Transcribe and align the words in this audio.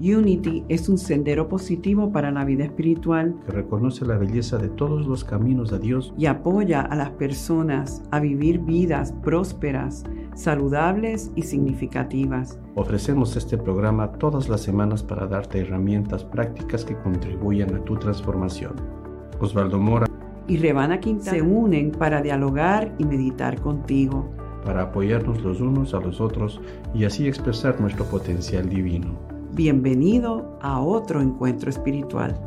Unity 0.00 0.64
es 0.68 0.88
un 0.88 0.96
sendero 0.96 1.48
positivo 1.48 2.12
para 2.12 2.30
la 2.30 2.44
vida 2.44 2.64
espiritual 2.64 3.34
que 3.44 3.52
reconoce 3.52 4.06
la 4.06 4.16
belleza 4.16 4.56
de 4.56 4.68
todos 4.68 5.06
los 5.06 5.24
caminos 5.24 5.70
de 5.70 5.80
Dios 5.80 6.14
y 6.16 6.26
apoya 6.26 6.82
a 6.82 6.94
las 6.94 7.10
personas 7.10 8.02
a 8.12 8.20
vivir 8.20 8.60
vidas 8.60 9.12
prósperas, 9.24 10.04
saludables 10.34 11.32
y 11.34 11.42
significativas. 11.42 12.60
Ofrecemos 12.76 13.36
este 13.36 13.58
programa 13.58 14.12
todas 14.12 14.48
las 14.48 14.60
semanas 14.60 15.02
para 15.02 15.26
darte 15.26 15.60
herramientas 15.60 16.24
prácticas 16.24 16.84
que 16.84 16.96
contribuyan 16.96 17.74
a 17.74 17.84
tu 17.84 17.96
transformación. 17.96 18.76
Osvaldo 19.40 19.78
Mora 19.80 20.06
y 20.46 20.58
Rebana 20.58 21.00
Quintana 21.00 21.30
se 21.32 21.42
unen 21.42 21.90
para 21.90 22.22
dialogar 22.22 22.94
y 22.98 23.04
meditar 23.04 23.60
contigo. 23.60 24.30
Para 24.64 24.82
apoyarnos 24.82 25.42
los 25.42 25.60
unos 25.60 25.92
a 25.92 26.00
los 26.00 26.20
otros 26.20 26.60
y 26.94 27.04
así 27.04 27.26
expresar 27.26 27.80
nuestro 27.80 28.04
potencial 28.04 28.68
divino. 28.68 29.37
Bienvenido 29.58 30.56
a 30.62 30.80
otro 30.80 31.20
encuentro 31.20 31.68
espiritual. 31.68 32.40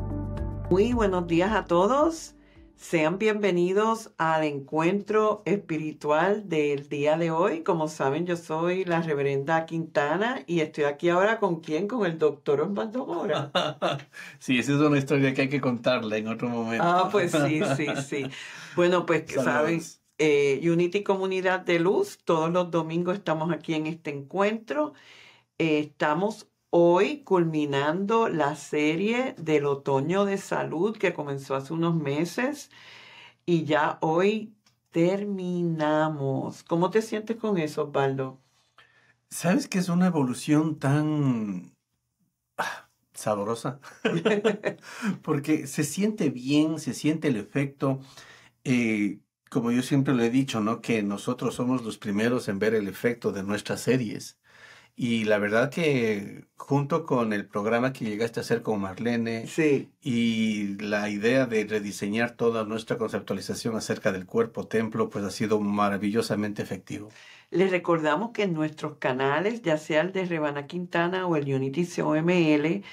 Muy 0.70 0.94
buenos 0.94 1.28
días 1.28 1.52
a 1.52 1.66
todos. 1.66 2.36
Sean 2.78 3.20
bienvenidos 3.20 4.14
al 4.18 4.46
encuentro 4.46 5.42
espiritual 5.44 6.48
del 6.48 6.88
día 6.88 7.18
de 7.18 7.30
hoy. 7.30 7.64
Como 7.64 7.90
saben, 7.90 8.26
yo 8.26 8.38
soy 8.38 8.86
la 8.86 9.02
reverenda 9.02 9.66
Quintana 9.66 10.44
y 10.48 10.62
estoy 10.62 10.86
aquí 10.86 11.10
ahora 11.10 11.38
con 11.42 11.60
quién? 11.60 11.90
Con 11.90 12.06
el 12.06 12.18
doctor 12.18 12.62
Osvaldo 12.62 13.06
Mora. 13.06 13.52
sí, 14.40 14.60
esa 14.60 14.72
es 14.72 14.80
una 14.80 14.98
historia 14.98 15.34
que 15.34 15.42
hay 15.42 15.50
que 15.50 15.60
contarla 15.60 16.16
en 16.16 16.30
otro 16.30 16.48
momento. 16.48 16.86
Ah, 16.88 17.10
pues 17.12 17.34
sí, 17.34 17.60
sí, 17.76 17.88
sí. 18.08 18.26
Bueno, 18.78 19.06
pues 19.06 19.26
saben, 19.44 19.82
eh, 20.18 20.62
Unity 20.64 21.04
Comunidad 21.04 21.60
de 21.60 21.78
Luz, 21.78 22.20
todos 22.24 22.50
los 22.50 22.72
domingos 22.72 23.18
estamos 23.18 23.52
aquí 23.52 23.74
en 23.74 23.88
este 23.88 24.12
encuentro. 24.12 24.94
Eh, 25.58 25.80
estamos 25.80 26.51
hoy 26.72 27.24
culminando 27.24 28.30
la 28.30 28.56
serie 28.56 29.36
del 29.38 29.66
otoño 29.66 30.26
de 30.26 30.38
salud 30.38 30.98
que 30.98 31.14
comenzó 31.14 31.56
hace 31.56 31.74
unos 31.74 31.96
meses 31.96 32.72
y 33.46 33.66
ya 33.66 34.00
hoy 34.02 34.56
terminamos. 34.90 36.64
¿Cómo 36.64 36.90
te 36.90 37.02
sientes 37.02 37.38
con 37.38 37.58
eso, 37.58 37.84
Osvaldo? 37.84 38.42
Sabes 39.30 39.68
que 39.68 39.80
es 39.80 39.90
una 39.90 40.08
evolución 40.08 40.80
tan 40.80 41.74
ah, 42.58 42.90
sabrosa, 43.14 43.80
porque 45.24 45.68
se 45.68 45.84
siente 45.84 46.30
bien, 46.30 46.80
se 46.80 46.94
siente 46.94 47.28
el 47.28 47.38
efecto. 47.38 48.00
Eh, 48.64 49.20
como 49.50 49.72
yo 49.72 49.82
siempre 49.84 50.14
lo 50.14 50.24
he 50.24 50.30
dicho, 50.30 50.62
¿no? 50.62 50.82
Que 50.82 51.04
nosotros 51.04 51.56
somos 51.56 51.84
los 51.84 51.98
primeros 51.98 52.48
en 52.48 52.60
ver 52.60 52.74
el 52.76 52.88
efecto 52.88 53.32
de 53.32 53.44
nuestras 53.44 53.82
series. 53.82 54.41
Y 55.04 55.24
la 55.24 55.40
verdad 55.40 55.72
que 55.72 56.46
junto 56.58 57.08
con 57.08 57.34
el 57.34 57.48
programa 57.48 57.92
que 57.92 58.06
llegaste 58.06 58.40
a 58.40 58.42
hacer 58.42 58.62
con 58.62 58.82
Marlene 58.82 59.48
sí. 59.48 59.90
y 60.00 60.76
la 60.78 61.10
idea 61.10 61.48
de 61.48 61.66
rediseñar 61.66 62.36
toda 62.36 62.66
nuestra 62.66 63.00
conceptualización 63.00 63.76
acerca 63.76 64.12
del 64.12 64.28
cuerpo 64.28 64.68
templo, 64.68 65.10
pues 65.10 65.26
ha 65.26 65.32
sido 65.32 65.60
maravillosamente 65.60 66.62
efectivo. 66.62 67.10
Les 67.50 67.72
recordamos 67.72 68.30
que 68.30 68.44
en 68.44 68.54
nuestros 68.54 68.98
canales, 68.98 69.64
ya 69.64 69.78
sea 69.78 70.02
el 70.02 70.12
de 70.12 70.26
Rebana 70.26 70.68
Quintana 70.68 71.26
o 71.26 71.36
el 71.36 71.52
Unity 71.52 71.84
COML, 71.84 72.84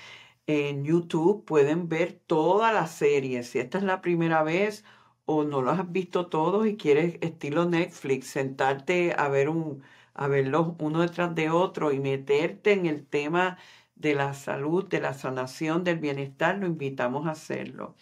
en 0.46 0.84
YouTube 0.84 1.44
pueden 1.44 1.90
ver 1.90 2.18
toda 2.26 2.72
la 2.72 2.86
serie. 2.86 3.42
Si 3.42 3.58
esta 3.58 3.76
es 3.76 3.84
la 3.84 4.00
primera 4.00 4.42
vez 4.42 4.82
o 5.26 5.44
no 5.44 5.60
lo 5.60 5.72
has 5.72 5.92
visto 5.92 6.28
todos 6.28 6.66
y 6.66 6.78
quieres 6.78 7.18
estilo 7.20 7.66
Netflix, 7.66 8.28
sentarte 8.28 9.14
a 9.14 9.28
ver 9.28 9.50
un 9.50 9.82
a 10.18 10.26
verlos 10.26 10.74
uno 10.80 11.00
detrás 11.02 11.32
de 11.36 11.48
otro 11.48 11.92
y 11.92 12.00
meterte 12.00 12.72
en 12.72 12.86
el 12.86 13.06
tema 13.06 13.56
de 13.94 14.14
la 14.14 14.34
salud, 14.34 14.84
de 14.88 15.00
la 15.00 15.14
sanación, 15.14 15.84
del 15.84 16.00
bienestar, 16.00 16.58
lo 16.58 16.66
invitamos 16.66 17.28
a 17.28 17.30
hacerlo. 17.30 17.94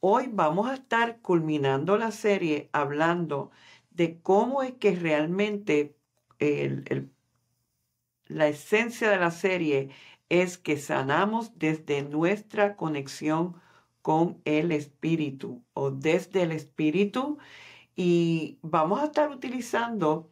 Hoy 0.00 0.30
vamos 0.32 0.70
a 0.70 0.74
estar 0.74 1.20
culminando 1.20 1.98
la 1.98 2.12
serie 2.12 2.70
hablando 2.72 3.50
de 3.90 4.18
cómo 4.22 4.62
es 4.62 4.72
que 4.72 4.96
realmente 4.96 5.94
la 8.26 8.48
esencia 8.48 9.10
de 9.10 9.18
la 9.18 9.30
serie 9.30 9.90
es 10.30 10.56
que 10.56 10.78
sanamos 10.78 11.58
desde 11.58 12.02
nuestra 12.02 12.74
conexión 12.76 13.54
con 14.00 14.40
el 14.46 14.72
espíritu 14.72 15.62
o 15.74 15.90
desde 15.90 16.42
el 16.44 16.52
espíritu 16.52 17.36
y 17.96 18.58
vamos 18.62 19.02
a 19.02 19.06
estar 19.06 19.28
utilizando 19.30 20.29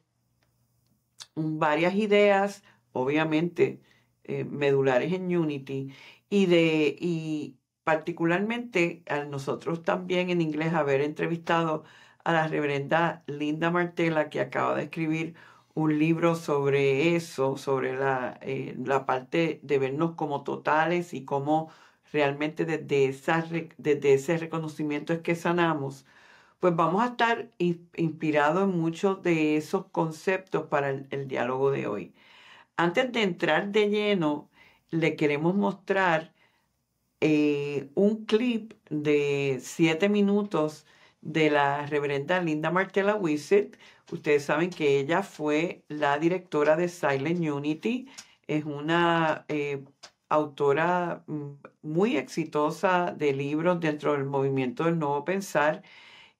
varias 1.38 1.94
ideas, 1.94 2.62
obviamente 2.92 3.80
eh, 4.24 4.44
medulares 4.44 5.12
en 5.12 5.36
Unity, 5.36 5.92
y, 6.30 6.46
de, 6.46 6.96
y 7.00 7.58
particularmente 7.84 9.02
a 9.08 9.24
nosotros 9.24 9.82
también 9.82 10.30
en 10.30 10.40
inglés 10.40 10.74
haber 10.74 11.00
entrevistado 11.00 11.84
a 12.24 12.32
la 12.32 12.46
reverenda 12.48 13.24
Linda 13.26 13.70
Martela, 13.70 14.28
que 14.30 14.40
acaba 14.40 14.74
de 14.74 14.84
escribir 14.84 15.34
un 15.74 15.98
libro 15.98 16.34
sobre 16.34 17.14
eso, 17.16 17.56
sobre 17.56 17.96
la, 17.96 18.38
eh, 18.42 18.74
la 18.84 19.06
parte 19.06 19.60
de 19.62 19.78
vernos 19.78 20.14
como 20.16 20.42
totales 20.44 21.14
y 21.14 21.24
cómo 21.24 21.70
realmente 22.12 22.64
desde, 22.64 23.06
esa, 23.06 23.44
desde 23.78 24.14
ese 24.14 24.38
reconocimiento 24.38 25.12
es 25.12 25.20
que 25.20 25.34
sanamos 25.36 26.04
pues 26.60 26.74
vamos 26.76 27.02
a 27.02 27.06
estar 27.08 27.50
inspirados 27.58 28.64
en 28.64 28.78
muchos 28.80 29.22
de 29.22 29.56
esos 29.56 29.86
conceptos 29.86 30.66
para 30.68 30.90
el, 30.90 31.28
diálogo 31.28 31.70
de 31.70 31.86
hoy. 31.86 32.14
Antes 32.76 33.12
de 33.12 33.22
entrar 33.22 33.72
de 33.72 33.88
lleno, 33.90 34.50
le 34.90 35.16
queremos 35.16 35.54
mostrar 35.54 36.34
eh, 37.20 37.90
un 37.94 38.24
clip 38.26 38.74
de 38.90 39.58
siete 39.62 40.08
minutos 40.08 40.86
de 41.20 41.50
la 41.50 41.86
reverenda 41.86 42.40
Linda 42.40 42.70
Martella 42.70 43.16
Wissett. 43.16 43.78
Ustedes 44.12 44.44
saben 44.44 44.70
que 44.70 44.98
ella 45.00 45.22
fue 45.22 45.84
la 45.88 46.18
directora 46.18 46.76
de 46.76 46.88
Silent 46.88 47.40
Unity. 47.40 48.08
Es 48.46 48.64
una 48.64 49.44
eh, 49.48 49.84
autora 50.28 51.24
mm, 51.26 51.52
muy 51.82 52.16
exitosa 52.16 53.12
de 53.16 53.32
libros 53.32 53.80
dentro 53.80 54.12
del 54.12 54.24
movimiento 54.24 54.84
del 54.84 54.98
nuevo 54.98 55.24
pensar 55.24 55.82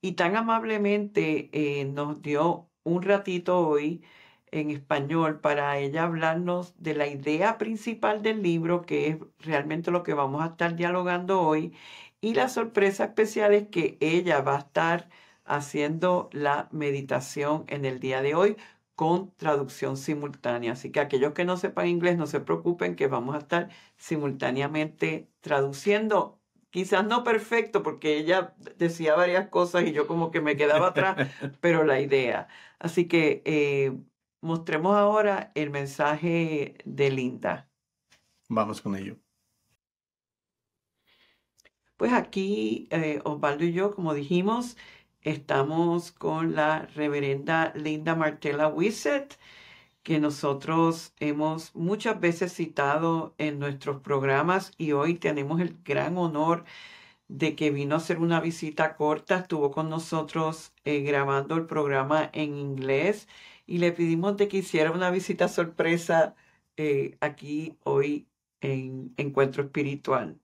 y 0.01 0.13
tan 0.13 0.37
amablemente 0.37 1.51
eh, 1.53 1.85
nos 1.87 2.23
dio 2.23 2.71
un 2.85 3.03
ratito 3.03 3.67
hoy 3.69 4.03
en 4.51 4.71
español 4.71 5.41
para 5.41 5.79
ella 5.79 6.05
hablarnos 6.05 6.75
de 6.79 6.95
la 6.95 7.07
idea 7.07 7.59
principal 7.59 8.23
del 8.23 8.43
libro, 8.43 8.83
que 8.83 9.09
es 9.09 9.19
realmente 9.41 9.91
lo 9.91 10.03
que 10.03 10.15
vamos 10.15 10.43
a 10.43 10.47
estar 10.49 10.77
dialogando 10.77 11.43
hoy, 11.43 11.75
y 12.21 12.35
la 12.35 12.49
sorpresa 12.49 13.05
especial 13.05 13.55
es 13.55 13.69
que 13.69 13.99
ella 14.01 14.41
va 14.41 14.57
a 14.57 14.59
estar 14.61 15.09
haciendo 15.45 16.29
la 16.33 16.69
meditación 16.73 17.65
en 17.69 17.85
el 17.85 18.01
día 18.01 18.23
de 18.23 18.35
hoy 18.35 18.57
con 18.95 19.33
traducción 19.37 19.97
simultánea. 19.97 20.73
Así 20.73 20.91
que 20.91 21.01
aquellos 21.01 21.33
que 21.33 21.45
no 21.45 21.57
sepan 21.57 21.87
inglés, 21.89 22.19
no 22.19 22.27
se 22.27 22.41
preocupen 22.41 22.97
que 22.97 23.07
vamos 23.07 23.35
a 23.37 23.39
estar 23.39 23.69
simultáneamente 23.97 25.31
traduciendo 25.41 26.38
quizás 26.71 27.05
no 27.07 27.25
perfecto, 27.25 27.83
porque 27.83 28.17
ella 28.19 28.55
decía 28.77 29.15
varias 29.15 29.49
cosas 29.49 29.85
y 29.85 29.93
yo 29.93 30.07
como 30.07 30.31
que 30.31 30.41
me 30.41 30.57
quedaba 30.57 30.89
atrás, 30.89 31.17
pero 31.61 31.85
la 31.85 32.01
idea. 32.01 32.49
Así 32.79 33.09
que 33.09 33.43
eh, 33.45 33.93
mostremos 34.41 34.97
ahora 34.97 35.53
el 35.55 35.71
mensaje 35.71 36.77
de 36.85 37.11
Linda. 37.11 37.71
Vamos 38.49 38.81
con 38.81 38.97
ello. 38.97 39.17
Pues 41.97 42.13
aquí 42.13 42.87
eh, 42.91 43.21
Osvaldo 43.25 43.65
y 43.65 43.73
yo, 43.73 43.95
como 43.95 44.15
dijimos, 44.15 44.77
estamos 45.23 46.13
con 46.13 46.55
la 46.55 46.87
reverenda 46.95 47.73
Linda 47.75 48.15
Martela 48.15 48.69
Wisset 48.69 49.37
que 50.03 50.21
nosotros 50.21 51.13
hemos 51.21 51.75
muchas 51.75 52.21
veces 52.21 52.53
citado 52.53 53.35
en 53.39 53.59
nuestros 53.59 54.01
programas 54.01 54.73
y 54.79 54.93
hoy 54.93 55.15
tenemos 55.17 55.61
el 55.61 55.77
gran 55.85 56.17
honor 56.19 56.65
de 57.29 57.55
que 57.57 57.71
vino 57.71 57.95
a 57.95 57.99
hacer 57.99 58.19
una 58.19 58.41
visita 58.41 58.97
corta, 58.97 59.39
estuvo 59.39 59.71
con 59.71 59.91
nosotros 59.91 60.73
eh, 60.85 61.01
grabando 61.03 61.57
el 61.57 61.67
programa 61.67 62.31
en 62.33 62.57
inglés 62.57 63.29
y 63.67 63.79
le 63.79 63.93
pedimos 63.93 64.37
de 64.37 64.49
que 64.49 64.59
hiciera 64.59 64.93
una 64.93 65.11
visita 65.11 65.49
sorpresa 65.49 66.35
eh, 66.77 67.17
aquí 67.21 67.77
hoy 67.85 68.29
en 68.61 69.15
Encuentro 69.17 69.63
Espiritual. 69.65 70.39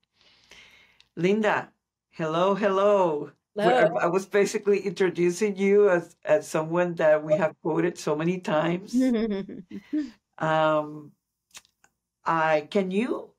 Linda, 1.14 1.72
hello, 2.18 2.56
hello. 2.56 3.43
I 3.58 4.06
was 4.06 4.26
basically 4.26 4.80
introducing 4.80 5.56
you 5.56 5.88
as, 5.88 6.16
as 6.24 6.48
someone 6.48 6.94
that 6.96 7.22
we 7.22 7.34
have 7.34 7.54
quoted 7.62 7.98
so 7.98 8.16
many 8.16 8.38
times. 8.40 8.94
um, 10.38 11.12
I 12.24 12.66
can 12.70 12.90
you 12.90 13.30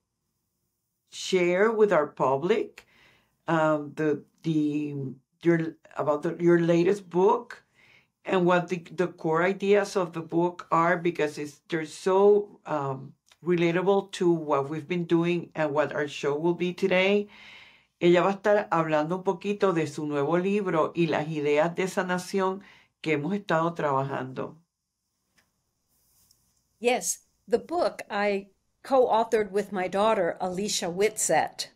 share 1.11 1.71
with 1.71 1.91
our 1.93 2.07
public 2.07 2.85
um, 3.47 3.93
the 3.95 4.23
the 4.43 4.95
your 5.43 5.75
about 5.97 6.23
the, 6.23 6.35
your 6.39 6.59
latest 6.59 7.09
book 7.09 7.63
and 8.25 8.45
what 8.45 8.69
the, 8.69 8.83
the 8.91 9.07
core 9.07 9.43
ideas 9.43 9.95
of 9.95 10.13
the 10.13 10.21
book 10.21 10.67
are 10.71 10.97
because 10.97 11.37
it's 11.37 11.61
they're 11.69 11.85
so 11.85 12.59
um, 12.65 13.13
relatable 13.43 14.11
to 14.13 14.31
what 14.31 14.69
we've 14.69 14.87
been 14.87 15.05
doing 15.05 15.49
and 15.55 15.71
what 15.71 15.93
our 15.93 16.07
show 16.07 16.35
will 16.35 16.53
be 16.53 16.73
today. 16.73 17.27
Ella 18.05 18.21
va 18.21 18.29
a 18.29 18.33
estar 18.33 18.67
hablando 18.69 19.15
un 19.15 19.23
poquito 19.23 19.73
de 19.73 19.87
su 19.87 20.05
nuevo 20.05 20.37
libro 20.37 20.91
y 20.93 21.07
las 21.07 21.27
ideas 21.27 21.73
de 21.73 21.87
sanación 21.87 22.61
que 23.01 23.13
hemos 23.13 23.33
estado 23.33 23.73
trabajando. 23.73 24.61
Yes, 26.79 27.25
the 27.47 27.57
book 27.57 28.03
I 28.11 28.49
co 28.83 29.07
authored 29.07 29.51
with 29.51 29.71
my 29.71 29.87
daughter, 29.87 30.37
Alicia 30.39 30.87
Whitsett. 30.87 31.71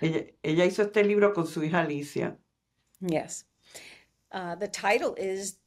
Ella, 0.00 0.26
ella, 0.42 0.64
hizo 0.64 0.82
este 0.82 1.04
libro 1.04 1.32
con 1.32 1.46
su 1.46 1.62
hija 1.62 1.82
Alicia. 1.82 2.36
Yes. 3.00 3.44
Uh, 4.32 4.56
the 4.56 4.66
title 4.66 5.14
is 5.14 5.58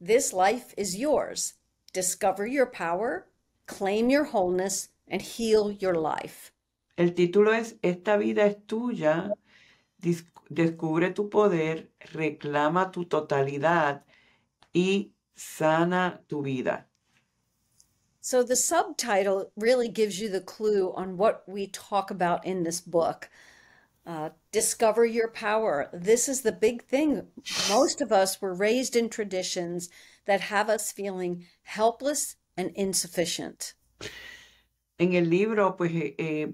This 0.00 0.32
Life 0.32 0.72
is 0.78 0.96
Yours. 0.96 1.52
Discover 1.92 2.46
Your 2.46 2.70
Power, 2.70 3.26
Claim 3.66 4.08
Your 4.08 4.24
Wholeness, 4.24 4.88
and 5.06 5.20
Heal 5.20 5.70
Your 5.70 5.96
Life. 5.96 6.50
El 6.96 7.14
título 7.14 7.52
es 7.52 7.76
Esta 7.82 8.16
vida 8.16 8.46
es 8.46 8.56
tuya. 8.66 9.32
Descubre 10.48 11.10
tu 11.10 11.28
poder, 11.28 11.90
reclama 12.12 12.90
tu 12.90 13.04
totalidad 13.04 14.04
y 14.72 15.12
sana 15.34 16.22
tu 16.26 16.42
vida. 16.42 16.88
So 18.20 18.42
the 18.42 18.56
subtitle 18.56 19.52
really 19.56 19.88
gives 19.88 20.20
you 20.20 20.28
the 20.28 20.40
clue 20.40 20.92
on 20.96 21.16
what 21.16 21.44
we 21.46 21.68
talk 21.68 22.10
about 22.10 22.44
in 22.44 22.64
this 22.64 22.80
book. 22.80 23.28
Uh, 24.06 24.30
discover 24.50 25.04
your 25.04 25.28
power. 25.28 25.88
This 25.92 26.28
is 26.28 26.42
the 26.42 26.52
big 26.52 26.82
thing. 26.84 27.26
Most 27.68 28.00
of 28.00 28.10
us 28.10 28.40
were 28.40 28.54
raised 28.54 28.96
in 28.96 29.08
traditions 29.08 29.90
that 30.26 30.40
have 30.40 30.68
us 30.68 30.92
feeling 30.92 31.44
helpless 31.62 32.36
and 32.56 32.70
insufficient. 32.74 33.74
En 34.98 35.14
el 35.14 35.24
libro, 35.24 35.76
pues, 35.76 35.92
eh, 36.18 36.46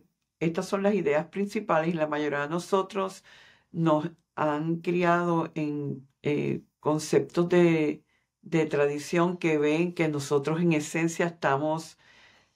estas 0.44 0.66
son 0.68 0.82
las 0.82 0.94
ideas 0.94 1.26
principales 1.28 1.88
y 1.90 1.92
la 1.92 2.06
mayoría 2.06 2.40
de 2.40 2.48
nosotros 2.48 3.24
nos 3.72 4.10
han 4.34 4.76
criado 4.80 5.50
en 5.54 6.08
eh, 6.22 6.62
conceptos 6.80 7.48
de 7.48 8.04
de 8.42 8.66
tradición 8.66 9.38
que 9.38 9.56
ven 9.56 9.94
que 9.94 10.08
nosotros 10.08 10.60
en 10.60 10.72
esencia 10.72 11.26
estamos, 11.26 11.96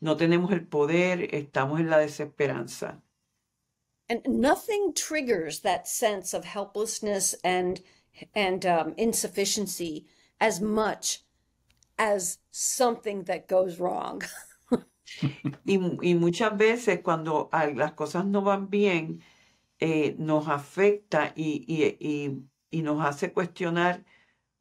no 0.00 0.16
tenemos 0.16 0.52
el 0.52 0.66
poder, 0.66 1.34
estamos 1.34 1.80
en 1.80 1.88
la 1.88 1.98
desesperanza. 1.98 3.00
And 4.08 4.20
nothing 4.28 4.92
triggers 4.94 5.60
that 5.60 5.88
sense 5.88 6.34
of 6.34 6.44
helplessness 6.44 7.34
and 7.42 7.80
and 8.34 8.64
um, 8.64 8.94
insufficiency 8.96 10.06
as 10.40 10.60
much 10.60 11.24
as 11.98 12.38
something 12.50 13.24
that 13.24 13.48
goes 13.48 13.78
wrong. 13.78 14.22
y, 15.64 15.80
y, 16.08 16.14
muchas 16.14 16.56
veces 16.56 17.00
cuando 17.02 17.48
las 17.74 17.92
cosas 17.92 18.24
no 18.26 18.42
van 18.42 18.70
bien, 18.70 19.22
eh, 19.78 20.16
nos 20.18 20.48
afecta 20.48 21.32
y, 21.36 21.64
y, 21.68 22.46
y, 22.70 22.82
nos 22.82 23.04
hace 23.04 23.32
cuestionar 23.32 24.04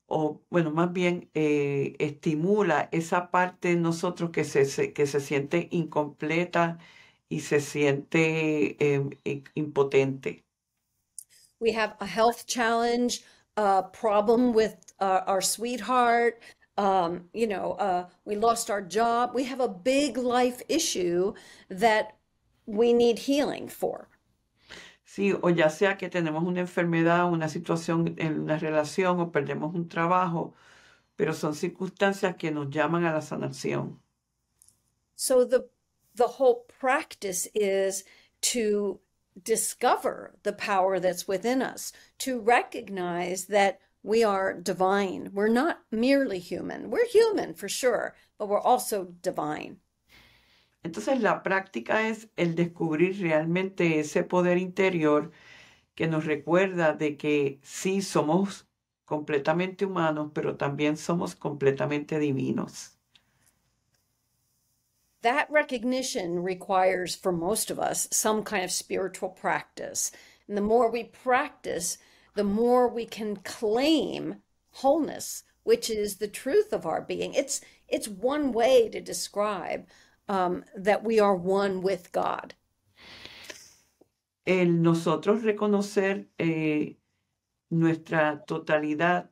o 0.08 0.42
bueno, 0.50 0.72
más 0.72 0.94
bien 0.94 1.30
eh, 1.34 1.96
estimula 2.00 2.90
esa 2.92 3.32
parte 3.32 3.70
de 3.70 3.76
nosotros 3.78 4.32
que 4.32 4.44
se, 4.44 4.94
que 4.94 5.08
se 5.08 5.20
siente 5.20 5.68
incompleta 5.72 6.78
y 7.30 7.40
se 7.42 7.60
siente 7.60 8.78
eh, 8.80 9.44
impotente. 9.56 10.46
We 11.60 11.72
have 11.72 11.96
a 12.00 12.06
health 12.06 12.46
challenge, 12.46 13.24
a 13.58 13.84
problem 13.84 14.54
with 14.54 14.76
uh, 15.00 15.22
our 15.26 15.42
sweetheart, 15.42 16.42
um, 16.78 17.30
you 17.34 17.48
know, 17.48 17.74
uh, 17.74 18.08
we 18.26 18.36
lost 18.36 18.70
our 18.70 18.82
job. 18.82 19.32
We 19.34 19.46
have 19.46 19.60
a 19.60 19.68
big 19.68 20.18
life 20.18 20.62
issue 20.68 21.34
that 21.70 22.16
we 22.66 22.94
need 22.94 23.20
healing 23.20 23.68
for. 23.68 24.10
Sí, 25.06 25.34
o 25.42 25.50
ya 25.50 25.70
sea 25.70 25.96
que 25.96 26.10
tenemos 26.10 26.44
una 26.44 26.62
enfermedad, 26.62 27.32
una 27.32 27.48
situación 27.48 28.16
en 28.18 28.42
una 28.42 28.58
relación 28.58 29.20
o 29.20 29.32
perdemos 29.32 29.74
un 29.74 29.88
trabajo, 29.88 30.56
pero 31.16 31.34
son 31.34 31.54
circunstancias 31.54 32.36
que 32.36 32.52
nos 32.52 32.70
llaman 32.70 33.06
a 33.06 33.14
la 33.14 33.22
sanación. 33.22 34.00
So 35.16 35.46
the 35.46 35.70
the 36.16 36.28
whole 36.28 36.66
practice 36.80 37.48
is 37.54 38.04
to 38.42 39.00
discover 39.42 40.34
the 40.44 40.54
power 40.54 41.00
that's 41.00 41.28
within 41.28 41.62
us, 41.62 41.94
to 42.20 42.40
recognize 42.40 43.46
that 43.46 43.80
we 44.06 44.24
are 44.24 44.54
divine. 44.54 45.32
We're 45.34 45.48
not 45.48 45.80
merely 45.90 46.38
human. 46.38 46.92
We're 46.92 47.08
human 47.08 47.56
for 47.56 47.68
sure, 47.68 48.14
but 48.38 48.48
we're 48.48 48.62
also 48.62 49.16
divine. 49.24 49.80
Entonces 50.84 51.20
la 51.20 51.42
práctica 51.42 52.08
es 52.08 52.28
el 52.38 52.54
descubrir 52.54 53.20
realmente 53.20 54.00
ese 54.00 54.24
poder 54.24 54.60
interior 54.60 55.32
que 55.96 56.06
nos 56.06 56.26
recuerda 56.26 56.94
de 56.94 57.18
que 57.18 57.60
sí 57.64 58.04
somos 58.04 58.68
completamente 59.06 59.86
humanos, 59.86 60.30
pero 60.36 60.56
también 60.56 60.98
somos 60.98 61.34
completamente 61.34 62.20
divinos. 62.20 62.92
That 65.24 65.50
recognition 65.50 66.44
requires 66.44 67.16
for 67.16 67.32
most 67.32 67.72
of 67.72 67.80
us 67.80 68.08
some 68.12 68.44
kind 68.44 68.64
of 68.64 68.72
spiritual 68.72 69.30
practice. 69.32 70.12
And 70.48 70.56
the 70.56 70.62
more 70.62 70.92
we 70.92 71.06
practice, 71.06 71.98
the 72.36 72.44
more 72.44 72.88
we 72.88 73.06
can 73.06 73.38
claim 73.38 74.36
wholeness, 74.72 75.44
which 75.64 75.90
is 75.90 76.18
the 76.18 76.28
truth 76.28 76.74
of 76.74 76.86
our 76.86 77.02
being. 77.02 77.34
It's 77.34 77.62
it's 77.88 78.08
one 78.08 78.52
way 78.52 78.90
to 78.90 79.02
describe 79.02 79.88
um, 80.28 80.64
that 80.76 81.04
we 81.04 81.20
are 81.20 81.36
one 81.36 81.82
with 81.82 82.12
God. 82.12 82.54
El 84.46 84.82
nosotros 84.82 85.44
reconocer 85.44 86.28
eh, 86.38 86.98
nuestra 87.70 88.44
totalidad, 88.46 89.30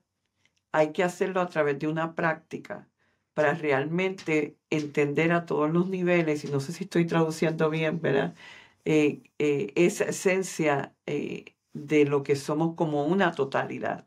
hay 0.74 0.92
que 0.92 1.04
hacerlo 1.04 1.42
a 1.42 1.50
través 1.50 1.78
de 1.80 1.88
una 1.88 2.16
práctica 2.16 2.88
para 3.36 3.54
realmente 3.54 4.58
entender 4.70 5.32
a 5.32 5.46
todos 5.46 5.72
los 5.72 5.88
niveles, 5.90 6.44
y 6.46 6.50
no 6.50 6.60
sé 6.60 6.72
si 6.74 6.84
estoy 6.86 7.06
traduciendo 7.06 7.70
bien, 7.70 8.00
¿verdad? 8.02 8.36
Eh, 8.86 9.24
eh, 9.40 9.72
esa 9.76 10.06
esencia 10.06 10.96
eh, 11.06 11.46
de 11.74 12.06
lo 12.06 12.24
que 12.24 12.36
somos 12.36 12.76
como 12.76 13.06
una 13.06 13.32
totalidad. 13.32 14.06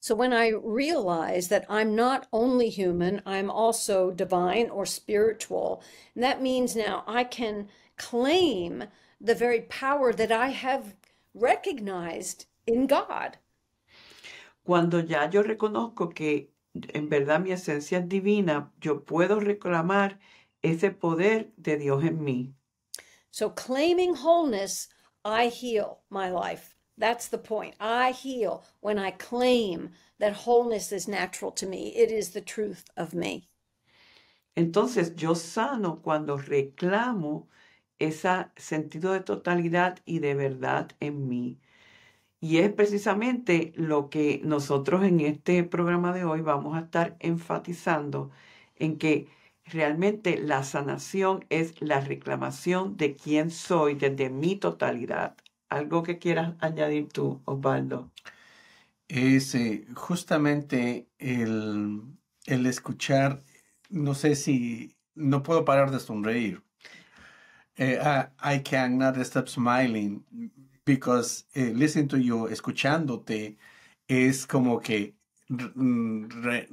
So 0.00 0.14
when 0.14 0.34
I 0.34 0.50
realize 0.50 1.48
that 1.48 1.64
I'm 1.70 1.96
not 1.96 2.26
only 2.30 2.68
human, 2.68 3.22
I'm 3.24 3.50
also 3.50 4.10
divine 4.10 4.68
or 4.68 4.84
spiritual, 4.84 5.82
and 6.14 6.22
that 6.22 6.42
means 6.42 6.76
now 6.76 7.04
I 7.06 7.24
can 7.24 7.68
claim 7.96 8.84
the 9.18 9.34
very 9.34 9.62
power 9.62 10.12
that 10.12 10.30
I 10.30 10.48
have 10.48 10.94
recognized 11.32 12.44
in 12.66 12.86
God. 12.86 13.38
Cuando 14.62 15.00
ya 15.00 15.26
yo 15.30 15.42
reconozco 15.42 16.14
que 16.14 16.50
en 16.74 17.08
verdad 17.08 17.40
mi 17.40 17.52
esencia 17.52 17.98
es 17.98 18.08
divina, 18.08 18.72
yo 18.80 19.04
puedo 19.04 19.40
reclamar 19.40 20.18
ese 20.62 20.90
poder 20.90 21.52
de 21.56 21.78
Dios 21.78 22.04
en 22.04 22.22
mí. 22.22 22.52
So 23.30 23.48
claiming 23.48 24.14
wholeness, 24.14 24.88
I 25.24 25.48
heal 25.48 26.00
my 26.10 26.30
life. 26.30 26.76
That's 26.96 27.28
the 27.28 27.38
point. 27.38 27.74
I 27.80 28.12
heal 28.12 28.64
when 28.80 28.98
I 28.98 29.10
claim 29.10 29.90
that 30.18 30.32
wholeness 30.34 30.92
is 30.92 31.08
natural 31.08 31.50
to 31.52 31.66
me. 31.66 31.88
It 31.96 32.10
is 32.10 32.30
the 32.30 32.40
truth 32.40 32.84
of 32.96 33.14
me. 33.14 33.48
Entonces 34.56 35.16
yo 35.16 35.34
sano 35.34 36.00
cuando 36.02 36.36
reclamo 36.36 37.48
ese 37.98 38.46
sentido 38.56 39.12
de 39.12 39.20
totalidad 39.20 39.98
y 40.06 40.20
de 40.20 40.34
verdad 40.34 40.90
en 41.00 41.28
mí. 41.28 41.58
Y 42.40 42.58
es 42.58 42.72
precisamente 42.72 43.72
lo 43.76 44.10
que 44.10 44.40
nosotros 44.44 45.04
en 45.04 45.20
este 45.20 45.64
programa 45.64 46.12
de 46.12 46.24
hoy 46.24 46.42
vamos 46.42 46.76
a 46.76 46.80
estar 46.80 47.16
enfatizando 47.20 48.30
en 48.76 48.98
que 48.98 49.28
realmente 49.66 50.38
la 50.38 50.62
sanación 50.62 51.44
es 51.48 51.80
la 51.80 52.00
reclamación 52.00 52.96
de 52.96 53.16
quién 53.16 53.50
soy 53.50 53.94
desde 53.94 54.30
mi 54.30 54.56
totalidad. 54.56 55.36
¿Algo 55.68 56.02
que 56.02 56.18
quieras 56.18 56.54
añadir 56.60 57.08
tú, 57.08 57.42
Osvaldo? 57.44 58.10
Es 59.08 59.54
eh, 59.54 59.86
justamente 59.94 61.08
el, 61.18 62.02
el 62.46 62.66
escuchar, 62.66 63.42
no 63.88 64.14
sé 64.14 64.36
si, 64.36 64.94
no 65.14 65.42
puedo 65.42 65.64
parar 65.64 65.90
de 65.90 66.00
sonreír. 66.00 66.62
Eh, 67.76 67.98
I, 68.00 68.56
I 68.56 68.62
cannot 68.62 69.16
stop 69.18 69.48
smiling 69.48 70.24
because 70.84 71.44
listening 71.54 72.08
to 72.08 72.16
you, 72.18 72.46
escuchándote, 72.46 73.56
es 74.06 74.46
como 74.46 74.80
que 74.80 75.14
re, 75.48 76.68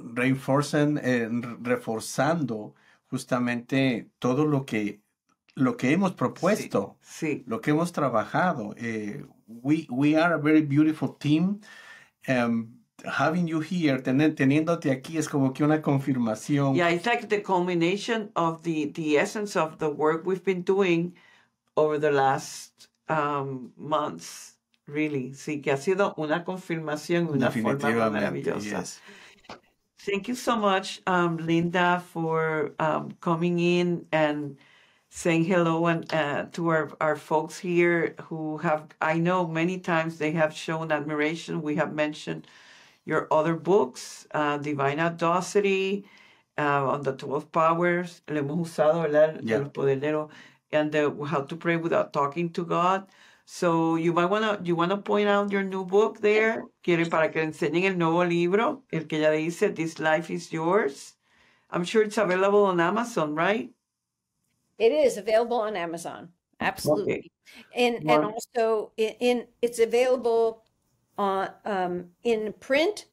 reforzando 1.62 2.74
justamente 3.12 4.08
todo 4.18 4.46
lo 4.46 4.64
que 4.64 5.02
lo 5.54 5.76
que 5.76 5.92
hemos 5.92 6.12
propuesto, 6.12 6.96
sí, 7.02 7.26
sí. 7.26 7.44
lo 7.46 7.60
que 7.60 7.72
hemos 7.72 7.92
trabajado. 7.92 8.74
Eh, 8.78 9.22
we, 9.46 9.86
we 9.90 10.16
are 10.16 10.32
a 10.32 10.38
very 10.38 10.62
beautiful 10.62 11.14
team. 11.18 11.60
Um, 12.26 12.78
having 13.04 13.46
you 13.46 13.60
here, 13.60 14.00
ten- 14.00 14.34
teniéndote 14.34 14.90
aquí 14.90 15.18
es 15.18 15.28
como 15.28 15.52
que 15.52 15.62
una 15.62 15.82
confirmación. 15.82 16.74
Yeah, 16.74 16.88
it's 16.90 17.04
like 17.04 17.28
the 17.28 17.42
culmination 17.42 18.30
of 18.34 18.62
the 18.62 18.86
the 18.94 19.18
essence 19.18 19.54
of 19.54 19.76
the 19.76 19.90
work 19.90 20.24
we've 20.24 20.42
been 20.42 20.62
doing 20.62 21.14
over 21.76 21.98
the 21.98 22.10
last 22.10 22.88
um, 23.08 23.72
months. 23.76 24.56
Really, 24.86 25.34
sí, 25.34 25.60
que 25.60 25.70
ha 25.70 25.76
sido 25.76 26.14
una 26.16 26.44
confirmación, 26.44 27.28
una 27.28 27.50
forma 27.50 28.10
maravillosa. 28.10 28.80
yes. 28.80 29.00
Thank 30.04 30.26
you 30.26 30.34
so 30.34 30.56
much, 30.56 31.00
um, 31.06 31.36
Linda, 31.36 32.02
for 32.12 32.72
um, 32.80 33.12
coming 33.20 33.58
in 33.60 34.06
and 34.10 34.56
saying 35.10 35.44
hello 35.44 35.86
and 35.86 36.12
uh, 36.12 36.46
to 36.52 36.68
our, 36.68 36.90
our 37.00 37.14
folks 37.16 37.58
here 37.58 38.16
who 38.24 38.58
have, 38.58 38.88
I 39.00 39.18
know 39.18 39.46
many 39.46 39.78
times 39.78 40.18
they 40.18 40.32
have 40.32 40.52
shown 40.54 40.90
admiration. 40.90 41.62
We 41.62 41.76
have 41.76 41.94
mentioned 41.94 42.48
your 43.04 43.28
other 43.32 43.54
books, 43.54 44.26
uh, 44.32 44.58
Divine 44.58 44.98
Audacity, 45.00 46.04
uh, 46.58 46.88
on 46.90 47.02
the 47.02 47.12
12 47.12 47.52
Powers, 47.52 48.22
le 48.28 48.42
hemos 48.42 48.58
usado, 48.68 49.02
¿verdad? 49.02 49.40
Yeah. 49.42 49.56
El 49.56 49.70
poderero, 49.70 50.30
and 50.72 50.90
the, 50.92 51.10
how 51.26 51.42
to 51.42 51.56
pray 51.56 51.76
without 51.76 52.12
talking 52.12 52.50
to 52.50 52.64
God. 52.64 53.06
So 53.44 53.96
you 53.96 54.12
might 54.12 54.26
wanna, 54.26 54.60
you 54.62 54.74
wanna 54.76 54.98
point 54.98 55.28
out 55.28 55.50
your 55.52 55.62
new 55.62 55.84
book 55.84 56.20
there, 56.20 56.64
quiere 56.82 57.06
para 57.08 57.30
que 57.30 57.42
enseñen 57.42 57.84
el 57.84 57.96
nuevo 57.96 58.24
libro, 58.24 58.84
el 58.92 59.06
que 59.06 59.20
ya 59.20 59.30
dice 59.30 59.74
This 59.74 59.98
Life 59.98 60.30
is 60.30 60.52
Yours. 60.52 61.14
I'm 61.70 61.84
sure 61.84 62.02
it's 62.02 62.18
available 62.18 62.64
on 62.66 62.80
Amazon, 62.80 63.34
right? 63.34 63.70
It 64.78 64.92
is 64.92 65.16
available 65.16 65.58
on 65.60 65.76
Amazon. 65.76 66.32
Absolutely. 66.60 67.32
And 67.74 67.96
and 68.08 68.24
also 68.24 68.92
in, 68.96 69.14
in 69.20 69.46
it's 69.60 69.78
available 69.78 70.64
on 71.18 71.50
um, 71.64 72.10
in 72.22 72.52
print. 72.60 73.06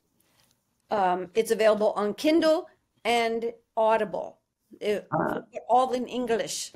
Um, 0.92 1.32
it's 1.36 1.52
available 1.52 1.92
on 1.94 2.14
Kindle 2.14 2.68
and 3.04 3.54
Audible. 3.78 4.40
Uh, 4.86 5.02
Ah. 5.12 5.42
all 5.68 5.94
in 5.94 6.08
English. 6.08 6.74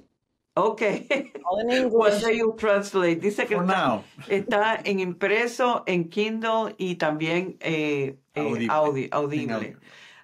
Okay. 0.55 1.31
All 1.45 1.60
in 1.60 1.67
What 1.91 2.13
English. 2.13 2.24
do 2.24 2.31
you 2.33 2.53
translate? 2.57 3.22
Dice 3.22 3.48
que 3.48 3.55
For 3.57 3.63
está, 3.63 3.88
now. 3.88 4.03
está 4.27 4.81
en 4.86 5.00
impreso, 5.00 5.83
en 5.88 6.10
Kindle 6.10 6.75
y 6.77 6.95
también 6.95 7.57
eh, 7.60 8.17
eh, 8.36 8.67
audi- 8.69 9.05
En 9.05 9.13
audible. 9.13 9.53
audio. 9.55 9.79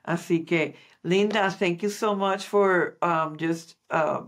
Así 0.06 0.46
que, 0.46 0.76
Linda, 1.04 1.50
thank 1.50 1.82
you 1.82 1.90
so 1.90 2.16
much 2.16 2.46
for 2.46 2.98
um, 3.02 3.38
just 3.38 3.76
uh, 3.90 4.22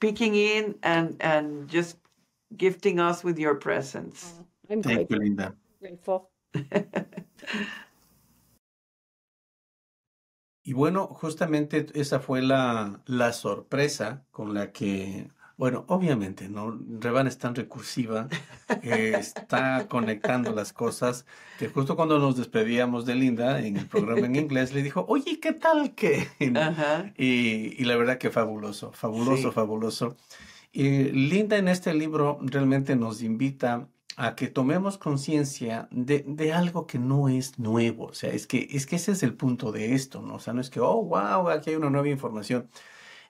peeking 0.00 0.34
in 0.34 0.74
and, 0.82 1.16
and 1.20 1.68
just 1.70 1.96
gifting 2.56 3.00
us 3.00 3.24
with 3.24 3.38
your 3.38 3.54
presence. 3.54 4.34
I'm 4.70 4.82
Thank 4.82 5.10
you. 5.10 5.16
Linda. 5.18 5.54
grateful. 5.80 6.28
Y 10.68 10.72
bueno, 10.72 11.06
justamente 11.06 11.86
esa 11.94 12.18
fue 12.18 12.42
la, 12.42 13.00
la 13.06 13.32
sorpresa 13.32 14.24
con 14.32 14.52
la 14.52 14.72
que, 14.72 15.30
bueno, 15.56 15.84
obviamente, 15.88 16.48
¿no? 16.48 16.78
Revan 17.00 17.26
es 17.26 17.38
tan 17.38 17.54
recursiva, 17.54 18.28
eh, 18.82 19.14
está 19.18 19.86
conectando 19.88 20.52
las 20.52 20.72
cosas, 20.72 21.24
que 21.58 21.68
justo 21.68 21.96
cuando 21.96 22.18
nos 22.18 22.36
despedíamos 22.36 23.06
de 23.06 23.14
Linda 23.14 23.60
en 23.60 23.76
el 23.78 23.86
programa 23.86 24.26
en 24.26 24.36
inglés, 24.36 24.74
le 24.74 24.82
dijo, 24.82 25.04
oye, 25.08 25.40
¿qué 25.40 25.52
tal 25.52 25.94
que? 25.94 26.28
Ajá. 26.56 27.12
Y, 27.16 27.80
y 27.80 27.84
la 27.84 27.96
verdad 27.96 28.18
que 28.18 28.30
fabuloso, 28.30 28.92
fabuloso, 28.92 29.48
Sí. 29.48 29.54
fabuloso. 29.54 30.16
Y 30.72 31.04
Linda 31.04 31.56
en 31.56 31.68
este 31.68 31.94
libro 31.94 32.38
realmente 32.42 32.96
nos 32.96 33.22
invita 33.22 33.88
a 34.18 34.34
que 34.34 34.48
tomemos 34.48 34.98
conciencia 34.98 35.88
de, 35.90 36.24
de 36.26 36.52
algo 36.52 36.86
que 36.86 36.98
no 36.98 37.28
es 37.28 37.58
nuevo. 37.58 38.06
O 38.06 38.14
sea, 38.14 38.30
es 38.32 38.46
que, 38.46 38.68
es 38.72 38.86
que 38.86 38.96
ese 38.96 39.12
es 39.12 39.22
el 39.22 39.34
punto 39.34 39.72
de 39.72 39.94
esto, 39.94 40.20
¿no? 40.22 40.34
O 40.36 40.38
sea, 40.38 40.52
no 40.54 40.60
es 40.60 40.70
que, 40.70 40.80
oh, 40.80 41.02
wow, 41.04 41.48
aquí 41.50 41.70
hay 41.70 41.76
una 41.76 41.90
nueva 41.90 42.08
información. 42.08 42.68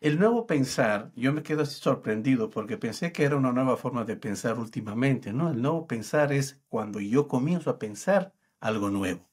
El 0.01 0.19
nuevo 0.19 0.47
pensar, 0.47 1.13
yo 1.17 1.33
me 1.33 1.43
quedo 1.43 1.63
así 1.63 1.81
sorprendido 1.81 2.51
porque 2.51 2.77
pensé 2.79 3.13
que 3.13 3.25
era 3.25 3.37
una 3.37 3.53
nueva 3.53 3.77
forma 3.77 4.05
de 4.05 4.17
pensar 4.17 4.59
últimamente, 4.59 5.33
¿no? 5.33 5.51
El 5.51 5.63
nuevo 5.63 5.87
pensar 5.87 6.33
es 6.33 6.63
cuando 6.69 7.01
yo 7.01 7.29
comienzo 7.29 7.71
a 7.71 7.79
pensar 7.79 8.35
algo 8.61 8.91
nuevo. 8.91 9.29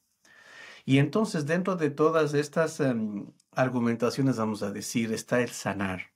Y 0.84 0.98
entonces 0.98 1.46
dentro 1.46 1.76
de 1.76 1.90
todas 1.90 2.34
estas 2.34 2.80
em, 2.80 3.26
argumentaciones, 3.52 4.36
vamos 4.36 4.62
a 4.62 4.70
decir, 4.72 5.12
está 5.12 5.40
el 5.40 5.50
sanar. 5.50 6.12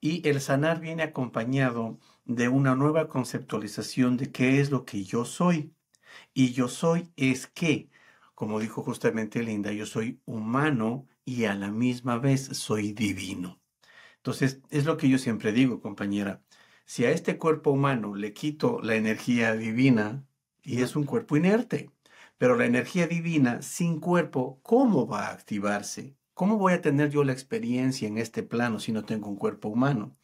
Y 0.00 0.26
el 0.28 0.40
sanar 0.40 0.80
viene 0.80 1.02
acompañado 1.02 1.98
de 2.24 2.48
una 2.48 2.74
nueva 2.76 3.08
conceptualización 3.08 4.16
de 4.16 4.32
qué 4.32 4.60
es 4.60 4.70
lo 4.70 4.84
que 4.84 5.04
yo 5.04 5.24
soy. 5.24 5.74
Y 6.34 6.52
yo 6.52 6.68
soy 6.68 7.12
es 7.16 7.46
que, 7.46 7.90
como 8.34 8.60
dijo 8.60 8.82
justamente 8.82 9.42
Linda, 9.42 9.72
yo 9.72 9.86
soy 9.86 10.20
humano 10.26 11.06
y 11.24 11.44
a 11.46 11.54
la 11.54 11.70
misma 11.70 12.18
vez 12.18 12.42
soy 12.58 12.92
divino. 12.92 13.60
Entonces, 14.16 14.62
es 14.70 14.84
lo 14.86 14.96
que 14.96 15.08
yo 15.08 15.18
siempre 15.18 15.52
digo, 15.52 15.80
compañera. 15.80 16.42
Si 16.86 17.04
a 17.04 17.10
este 17.10 17.38
cuerpo 17.38 17.70
humano 17.72 18.14
le 18.14 18.32
quito 18.32 18.80
la 18.82 18.96
energía 18.96 19.54
divina, 19.54 20.26
y 20.62 20.82
es 20.82 20.96
un 20.96 21.04
cuerpo 21.04 21.36
inerte, 21.36 21.90
pero 22.38 22.56
la 22.56 22.66
energía 22.66 23.06
divina 23.06 23.62
sin 23.62 24.00
cuerpo, 24.00 24.60
¿cómo 24.62 25.06
va 25.06 25.28
a 25.28 25.32
activarse? 25.32 26.16
¿Cómo 26.34 26.58
voy 26.58 26.72
a 26.74 26.80
tener 26.80 27.10
yo 27.10 27.24
la 27.24 27.32
experiencia 27.32 28.08
en 28.08 28.18
este 28.18 28.42
plano 28.42 28.80
si 28.80 28.92
no 28.92 29.04
tengo 29.04 29.28
un 29.28 29.36
cuerpo 29.36 29.68
humano? 29.68 30.16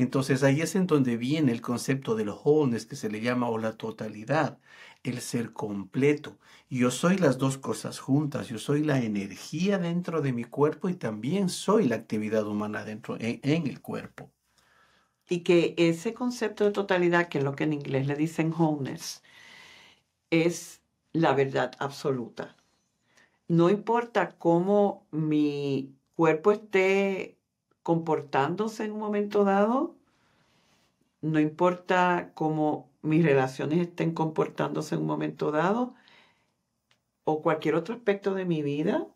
Entonces 0.00 0.42
ahí 0.42 0.60
es 0.62 0.74
en 0.76 0.86
donde 0.86 1.16
viene 1.16 1.52
el 1.52 1.60
concepto 1.60 2.14
del 2.16 2.30
wholeness 2.30 2.86
que 2.86 2.96
se 2.96 3.10
le 3.10 3.20
llama 3.20 3.48
o 3.48 3.58
la 3.58 3.76
totalidad, 3.76 4.58
el 5.02 5.20
ser 5.20 5.52
completo. 5.52 6.38
Yo 6.68 6.90
soy 6.90 7.18
las 7.18 7.38
dos 7.38 7.58
cosas 7.58 7.98
juntas, 8.00 8.48
yo 8.48 8.58
soy 8.58 8.82
la 8.84 9.00
energía 9.00 9.78
dentro 9.78 10.22
de 10.22 10.32
mi 10.32 10.44
cuerpo 10.44 10.88
y 10.88 10.94
también 10.94 11.48
soy 11.48 11.86
la 11.88 11.96
actividad 11.96 12.46
humana 12.46 12.84
dentro 12.84 13.16
en, 13.20 13.40
en 13.42 13.66
el 13.66 13.80
cuerpo. 13.80 14.30
Y 15.30 15.40
que 15.44 15.74
ese 15.78 16.12
concepto 16.12 16.64
de 16.64 16.72
totalidad, 16.72 17.28
que 17.28 17.38
es 17.38 17.44
lo 17.44 17.54
que 17.54 17.64
en 17.64 17.72
inglés 17.72 18.06
le 18.06 18.16
dicen 18.16 18.52
wholeness, 18.52 19.22
es 20.30 20.82
la 21.12 21.34
verdad 21.34 21.72
absoluta. 21.78 22.56
No 23.48 23.70
importa 23.70 24.38
cómo 24.38 25.08
mi 25.12 25.96
cuerpo 26.16 26.52
esté 26.52 27.39
comportándose 27.90 28.84
en 28.84 28.92
un 28.92 29.00
momento 29.00 29.42
dado, 29.42 29.96
no 31.22 31.40
importa 31.40 32.32
cómo 32.34 32.90
mis 33.02 33.24
relaciones 33.24 33.80
estén 33.80 34.12
comportándose 34.12 34.94
en 34.94 35.00
un 35.02 35.06
momento 35.08 35.50
dado, 35.50 35.94
o 37.24 37.40
cualquier 37.42 37.74
otro 37.76 37.94
aspecto 37.94 38.34
de 38.34 38.44
mi 38.44 38.62
vida, 38.62 39.06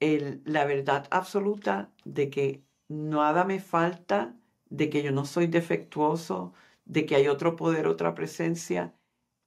el- 0.00 0.42
la 0.44 0.64
verdad 0.64 1.06
absoluta 1.10 1.92
de 2.04 2.30
que 2.30 2.64
nada 2.88 3.44
me 3.44 3.60
falta, 3.60 4.36
de 4.70 4.90
que 4.90 5.02
yo 5.02 5.12
no 5.12 5.24
soy 5.24 5.46
defectuoso, 5.46 6.52
de 6.84 7.06
que 7.06 7.16
hay 7.16 7.28
otro 7.28 7.56
poder, 7.56 7.86
otra 7.86 8.14
presencia, 8.14 8.94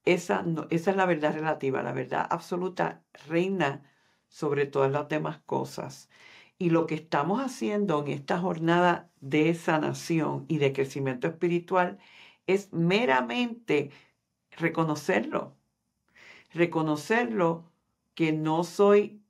esa, 0.05 0.43
no- 0.43 0.67
esa 0.69 0.91
es 0.91 0.97
la 0.97 1.05
verdad 1.05 1.33
relativa, 1.33 1.83
la 1.83 1.93
verdad 1.93 2.27
absoluta 2.29 3.03
reina 3.27 3.83
sobre 4.29 4.65
todas 4.65 4.91
las 4.91 5.09
demás 5.09 5.39
cosas. 5.45 6.09
Y 6.59 6.71
lo 6.71 6.87
que 6.87 6.95
estamos 6.95 7.39
haciendo 7.41 8.01
en 8.01 8.07
esta 8.09 8.39
jornada 8.39 9.11
de 9.21 9.53
sanación 9.53 10.45
y 10.47 10.57
de 10.57 10.73
crecimiento 10.73 11.27
espiritual 11.27 11.99
es 12.47 12.73
meramente 12.73 13.91
reconocerlo, 14.51 15.55
reconocerlo 16.53 17.71
que 18.15 18.33
no 18.33 18.63
soy 18.63 19.21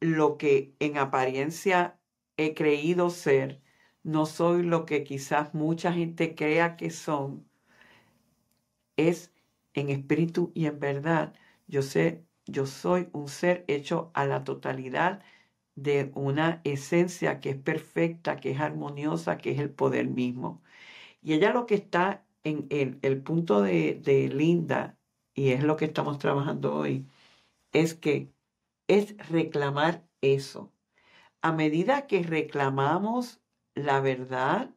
lo 0.00 0.36
que 0.38 0.74
en 0.80 0.98
apariencia 0.98 2.00
he 2.36 2.54
creído 2.54 3.10
ser, 3.10 3.62
no 4.02 4.26
soy 4.26 4.64
lo 4.64 4.84
que 4.86 5.04
quizás 5.04 5.54
mucha 5.54 5.92
gente 5.92 6.34
crea 6.34 6.76
que 6.76 6.90
son, 6.90 7.46
es 8.96 9.32
en 9.74 9.90
espíritu 9.90 10.52
y 10.54 10.66
en 10.66 10.80
verdad. 10.80 11.34
Yo 11.68 11.82
sé, 11.82 12.24
yo 12.46 12.66
soy 12.66 13.08
un 13.12 13.28
ser 13.28 13.64
hecho 13.68 14.10
a 14.14 14.26
la 14.26 14.44
totalidad 14.44 15.22
de 15.74 16.12
una 16.14 16.60
esencia 16.64 17.40
que 17.40 17.50
es 17.50 17.56
perfecta, 17.56 18.36
que 18.36 18.52
es 18.52 18.60
armoniosa, 18.60 19.38
que 19.38 19.52
es 19.52 19.58
el 19.58 19.70
poder 19.70 20.08
mismo. 20.08 20.62
Y 21.22 21.34
ella 21.34 21.52
lo 21.52 21.66
que 21.66 21.76
está 21.76 22.24
en 22.44 22.66
el, 22.70 22.98
el 23.02 23.22
punto 23.22 23.62
de, 23.62 24.00
de 24.02 24.28
Linda, 24.28 24.98
y 25.34 25.50
es 25.50 25.62
lo 25.64 25.76
que 25.76 25.86
estamos 25.86 26.18
trabajando 26.18 26.74
hoy, 26.74 27.06
es 27.72 27.94
que 27.94 28.32
es 28.88 29.16
reclamar 29.30 30.04
eso. 30.20 30.72
A 31.42 31.52
medida 31.52 32.06
que 32.06 32.22
reclamamos 32.22 33.40
la 33.74 34.00
verdad 34.00 34.74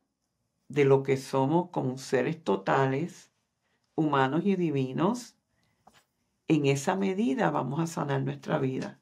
de 0.69 0.85
lo 0.85 1.03
que 1.03 1.17
somos 1.17 1.69
como 1.69 1.97
seres 1.97 2.43
totales, 2.43 3.31
humanos 3.95 4.43
y 4.45 4.55
divinos, 4.55 5.35
en 6.47 6.65
esa 6.65 6.95
medida 6.95 7.51
vamos 7.51 7.79
a 7.79 7.87
sanar 7.87 8.21
nuestra 8.23 8.59
vida. 8.59 8.99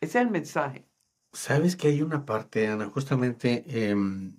Ese 0.00 0.18
es 0.18 0.24
el 0.26 0.30
mensaje. 0.30 0.86
Sabes 1.32 1.76
que 1.76 1.88
hay 1.88 2.02
una 2.02 2.24
parte, 2.26 2.66
Ana, 2.68 2.88
justamente 2.90 3.64
em, 3.66 4.36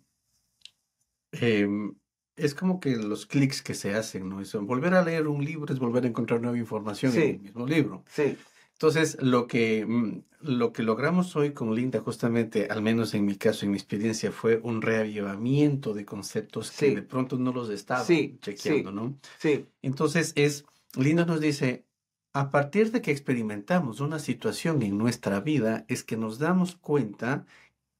em, 1.31 1.95
es 2.35 2.53
como 2.53 2.79
que 2.79 2.95
los 2.95 3.25
clics 3.25 3.61
que 3.61 3.73
se 3.73 3.95
hacen, 3.95 4.29
¿no? 4.29 4.41
Es 4.41 4.53
volver 4.53 4.93
a 4.93 5.03
leer 5.03 5.27
un 5.27 5.43
libro 5.43 5.73
es 5.73 5.79
volver 5.79 6.03
a 6.03 6.07
encontrar 6.07 6.41
nueva 6.41 6.57
información 6.57 7.13
en 7.13 7.21
el 7.21 7.39
mismo 7.39 7.65
libro. 7.67 8.03
Sí, 8.07 8.37
Entonces, 8.73 9.17
lo 9.21 9.47
que, 9.47 9.85
mm, 9.85 10.23
lo 10.41 10.73
que 10.73 10.83
logramos 10.83 11.35
hoy 11.35 11.53
con 11.53 11.73
Linda, 11.73 12.01
justamente, 12.01 12.67
al 12.69 12.81
menos 12.81 13.13
en 13.13 13.25
mi 13.25 13.37
caso, 13.37 13.65
en 13.65 13.71
mi 13.71 13.77
experiencia, 13.77 14.31
fue 14.31 14.59
un 14.61 14.81
reavivamiento 14.81 15.93
de 15.93 16.05
conceptos 16.05 16.71
que 16.71 16.87
Sí. 16.89 16.95
de 16.95 17.03
pronto 17.03 17.37
no 17.37 17.53
los 17.53 17.69
estaba 17.69 18.03
Sí, 18.03 18.37
chequeando. 18.41 18.91
¿no? 18.91 19.19
Sí, 19.39 19.67
Entonces, 19.81 20.33
es, 20.35 20.65
Linda 20.97 21.25
nos 21.25 21.39
dice, 21.39 21.85
a 22.33 22.49
partir 22.49 22.91
de 22.91 23.01
que 23.01 23.11
experimentamos 23.11 23.99
una 23.99 24.19
situación 24.19 24.81
en 24.81 24.97
nuestra 24.97 25.39
vida, 25.39 25.85
es 25.87 26.03
que 26.03 26.17
nos 26.17 26.39
damos 26.39 26.75
cuenta 26.75 27.45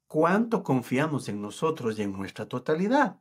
cuánto 0.07 0.63
confiamos 0.63 1.29
en 1.29 1.41
nosotros 1.41 1.99
y 1.99 2.01
en 2.01 2.13
nuestra 2.13 2.47
totalidad. 2.47 3.19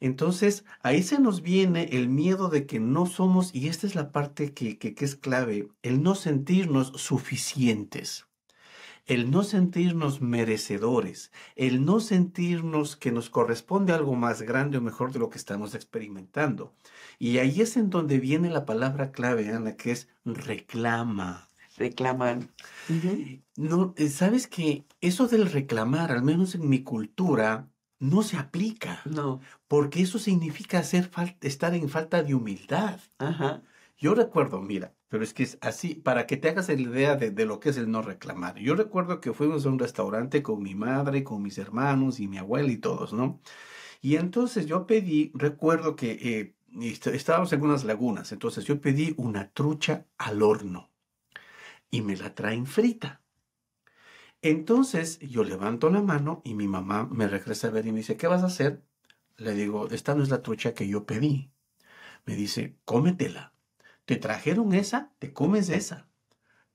Entonces, 0.00 0.64
ahí 0.82 1.02
se 1.02 1.20
nos 1.20 1.42
viene 1.42 1.90
el 1.92 2.08
miedo 2.08 2.48
de 2.48 2.66
que 2.66 2.80
no 2.80 3.04
somos, 3.04 3.54
y 3.54 3.68
esta 3.68 3.86
es 3.86 3.94
la 3.94 4.12
parte 4.12 4.54
que, 4.54 4.78
que, 4.78 4.94
que 4.94 5.04
es 5.04 5.14
clave, 5.14 5.68
el 5.82 6.02
no 6.02 6.14
sentirnos 6.14 6.88
suficientes, 6.96 8.26
el 9.06 9.30
no 9.30 9.42
sentirnos 9.42 10.20
merecedores, 10.20 11.32
el 11.56 11.84
no 11.84 12.00
sentirnos 12.00 12.96
que 12.96 13.12
nos 13.12 13.30
corresponde 13.30 13.92
algo 13.92 14.14
más 14.14 14.42
grande 14.42 14.78
o 14.78 14.80
mejor 14.82 15.12
de 15.12 15.18
lo 15.18 15.30
que 15.30 15.38
estamos 15.38 15.74
experimentando. 15.74 16.74
Y 17.18 17.38
ahí 17.38 17.60
es 17.60 17.76
en 17.76 17.90
donde 17.90 18.18
viene 18.18 18.50
la 18.50 18.64
palabra 18.66 19.12
clave, 19.12 19.48
Ana, 19.50 19.76
que 19.76 19.92
es 19.92 20.08
reclama. 20.24 21.48
reclamar. 21.76 22.38
Ujú. 22.88 23.42
No, 23.56 23.94
eh, 23.96 24.08
sabes 24.08 24.46
que 24.46 24.86
eso 25.00 25.26
del 25.28 25.50
reclamar, 25.50 26.12
al 26.12 26.22
menos 26.22 26.54
en 26.54 26.68
mi 26.68 26.82
cultura, 26.82 27.68
no 27.98 28.22
se 28.22 28.36
aplica, 28.38 29.02
No, 29.04 29.40
porque 29.68 30.00
eso 30.02 30.18
significa 30.18 30.78
hacer 30.78 31.10
estar 31.42 31.74
en 31.74 31.88
falta 31.88 32.22
de 32.22 32.34
humildad. 32.34 33.00
ajá, 33.18 33.62
Yo 33.98 34.14
recuerdo, 34.14 34.60
mira, 34.62 34.94
pero 35.10 35.24
es 35.24 35.34
que 35.34 35.44
es 35.44 35.58
así, 35.62 35.96
para 35.96 36.26
que 36.26 36.38
te 36.38 36.50
hagas 36.50 36.68
la 36.68 36.74
idea 36.76 37.16
de, 37.16 37.32
de 37.32 37.46
lo 37.46 37.60
que 37.60 37.70
es 37.70 37.78
el 37.78 37.90
no 37.92 38.02
reclamar. 38.02 38.56
Yo 38.60 38.76
recuerdo 38.76 39.20
que 39.20 39.34
fuimos 39.34 39.66
a 39.66 39.70
un 39.70 39.80
restaurante 39.80 40.42
con 40.44 40.62
mi 40.62 40.74
madre, 40.76 41.24
con 41.24 41.42
mis 41.42 41.58
hermanos 41.58 42.20
y 42.20 42.28
mi 42.28 42.38
abuela 42.38 42.72
y 42.72 42.78
todos, 42.78 43.12
¿no? 43.14 43.40
Y 44.02 44.16
entonces 44.16 44.66
yo 44.66 44.86
pedí, 44.86 45.32
recuerdo 45.34 45.96
que 45.96 46.12
eh, 46.12 46.56
est- 46.82 47.08
estábamos 47.08 47.52
en 47.52 47.62
unas 47.62 47.84
lagunas, 47.84 48.32
entonces 48.32 48.64
yo 48.64 48.80
pedí 48.80 49.14
una 49.18 49.50
trucha 49.52 50.06
al 50.18 50.42
horno 50.42 50.90
y 51.90 52.02
me 52.02 52.16
la 52.16 52.34
traen 52.34 52.66
frita. 52.66 53.22
Entonces 54.42 55.18
yo 55.20 55.44
levanto 55.44 55.90
la 55.90 56.02
mano 56.02 56.40
y 56.44 56.54
mi 56.54 56.68
mamá 56.68 57.06
me 57.10 57.26
regresa 57.28 57.68
a 57.68 57.70
ver 57.70 57.86
y 57.86 57.92
me 57.92 57.98
dice, 57.98 58.16
¿qué 58.16 58.26
vas 58.26 58.42
a 58.42 58.46
hacer? 58.46 58.82
Le 59.36 59.54
digo, 59.54 59.88
esta 59.90 60.14
no 60.14 60.22
es 60.22 60.30
la 60.30 60.42
trucha 60.42 60.74
que 60.74 60.88
yo 60.88 61.06
pedí. 61.06 61.50
Me 62.26 62.36
dice, 62.36 62.78
cómetela. 62.84 63.54
Te 64.10 64.16
trajeron 64.16 64.74
esa, 64.74 65.12
te 65.20 65.32
comes 65.32 65.68
esa. 65.68 66.08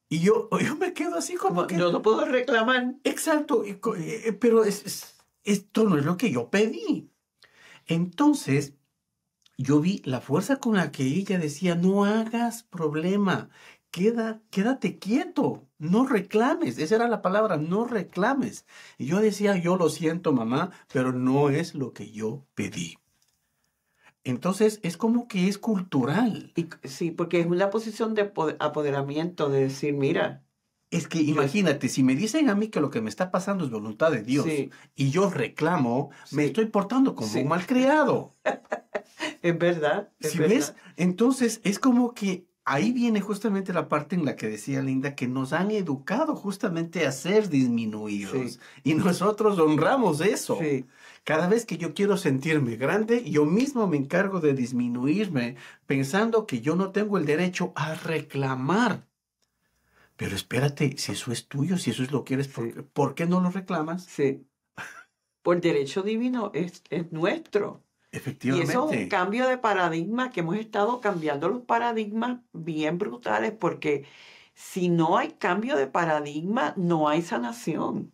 Y 0.07 0.21
yo, 0.21 0.49
yo 0.65 0.75
me 0.77 0.93
quedo 0.93 1.17
así 1.17 1.35
como 1.35 1.55
como 1.55 1.67
que... 1.67 1.75
yo 1.77 1.91
no 1.91 2.01
puedo 2.01 2.23
reclamar. 2.25 2.95
Exacto, 3.03 3.63
co- 3.81 3.97
eh, 3.97 4.31
pero 4.39 4.63
es- 4.63 4.85
es- 4.85 5.15
esto 5.43 5.83
no 5.83 5.97
es 5.97 6.05
lo 6.05 6.15
que 6.15 6.31
yo 6.31 6.49
pedí. 6.49 7.11
Entonces, 7.87 8.75
yo 9.57 9.81
vi 9.81 10.01
la 10.05 10.21
fuerza 10.21 10.57
con 10.57 10.75
la 10.77 10.91
que 10.91 11.03
ella 11.03 11.39
decía, 11.39 11.75
no 11.75 12.05
hagas 12.05 12.63
problema, 12.63 13.49
queda, 13.91 14.41
quédate 14.51 14.99
quieto, 14.99 15.67
no 15.77 16.05
reclames. 16.07 16.77
Esa 16.77 16.95
era 16.95 17.07
la 17.09 17.21
palabra, 17.21 17.57
no 17.57 17.85
reclames. 17.85 18.65
Y 18.97 19.07
yo 19.07 19.19
decía, 19.19 19.57
yo 19.57 19.77
lo 19.77 19.89
siento, 19.89 20.33
mamá, 20.33 20.71
pero 20.93 21.11
no 21.13 21.49
es 21.49 21.75
lo 21.75 21.93
que 21.93 22.11
yo 22.11 22.47
pedí. 22.55 22.97
Entonces, 24.25 24.79
es 24.84 24.98
como 24.98 25.27
que 25.29 25.48
es 25.48 25.58
cultural. 25.58 26.51
Y, 26.55 26.67
sí, 26.88 27.12
porque 27.12 27.39
es 27.39 27.46
una 27.46 27.70
posición 27.70 28.13
de 28.15 28.34
apo- 28.34 28.55
apoderamiento, 28.60 29.50
de 29.50 29.62
decir, 29.62 29.94
mira, 29.94 30.41
Es 30.91 31.08
que 31.08 31.20
imagínate, 31.22 31.89
si 31.89 32.03
me 32.03 32.15
dicen 32.15 32.48
a 32.50 32.55
mí 32.55 32.67
que 32.70 32.79
lo 32.79 32.89
que 32.89 33.01
me 33.01 33.10
está 33.10 33.29
pasando 33.32 33.65
es 33.65 33.72
voluntad 33.72 34.12
de 34.12 34.22
Dios 34.24 34.46
Sí. 34.46 34.70
y 34.96 35.10
yo 35.10 35.29
reclamo, 35.29 36.12
me 36.32 36.46
estoy 36.46 36.65
portando 36.67 37.15
como 37.15 37.27
Sí. 37.29 37.39
un 37.39 37.48
malcriado. 37.50 38.36
es 39.41 39.58
verdad. 39.58 40.10
Es 40.20 40.32
Si 40.32 40.38
verdad. 40.39 40.55
ves, 40.55 40.75
entonces 40.96 41.60
es 41.63 41.79
como 41.79 42.13
que 42.13 42.46
ahí 42.66 42.92
viene 42.92 43.20
justamente 43.22 43.74
la 43.74 43.88
parte 43.90 44.16
en 44.16 44.25
la 44.25 44.35
que 44.35 44.48
decía 44.48 44.81
Linda 44.81 45.16
que 45.16 45.27
nos 45.27 45.53
han 45.53 45.72
educado 45.72 46.35
justamente 46.35 47.05
a 47.05 47.11
ser 47.11 47.50
disminuidos 47.50 48.53
Sí. 48.53 48.59
y 48.83 48.94
nosotros 48.94 49.59
honramos 49.59 50.22
eso. 50.22 50.57
Sí, 50.61 50.85
Cada 51.25 51.48
vez 51.50 51.66
que 51.66 51.77
yo 51.77 51.94
quiero 51.94 52.18
sentirme 52.18 52.77
grande, 52.77 53.29
yo 53.29 53.46
mismo 53.46 53.88
me 53.88 53.98
encargo 53.98 54.40
de 54.42 54.53
disminuirme 54.53 55.57
pensando 55.88 56.46
que 56.48 56.61
yo 56.61 56.75
no 56.77 56.92
tengo 56.94 57.18
el 57.18 57.25
derecho 57.25 57.74
a 57.75 57.96
reclamar. 57.96 59.07
Pero 60.18 60.35
espérate, 60.35 60.98
si 60.98 61.11
eso 61.14 61.31
es 61.31 61.48
tuyo, 61.48 61.77
si 61.77 61.92
eso 61.92 62.03
es 62.03 62.11
lo 62.11 62.24
que 62.25 62.35
eres, 62.35 62.48
¿por, 62.48 62.66
Sí. 62.66 62.81
por 62.94 63.16
qué 63.16 63.25
no 63.25 63.42
lo 63.42 63.50
reclamas? 63.51 64.03
sí. 64.05 64.46
Por 65.42 65.61
derecho 65.61 66.01
divino 66.03 66.51
es, 66.53 66.83
es 66.90 67.11
nuestro. 67.11 67.83
Y 68.11 68.18
Efectivamente. 68.18 68.72
eso 68.72 68.92
es 68.92 68.98
un 69.03 69.09
cambio 69.09 69.48
de 69.48 69.57
paradigma 69.57 70.31
que 70.31 70.42
hemos 70.42 70.57
estado 70.57 71.01
cambiando 71.01 71.50
los 71.50 71.64
paradigmas 71.64 72.42
bien 72.53 72.98
brutales 72.98 73.51
porque 73.53 74.05
si 74.55 74.90
no 74.90 75.18
hay 75.18 75.33
cambio 75.33 75.77
de 75.77 75.88
paradigma, 75.88 76.74
no 76.77 77.09
hay 77.09 77.22
sanación. 77.22 78.14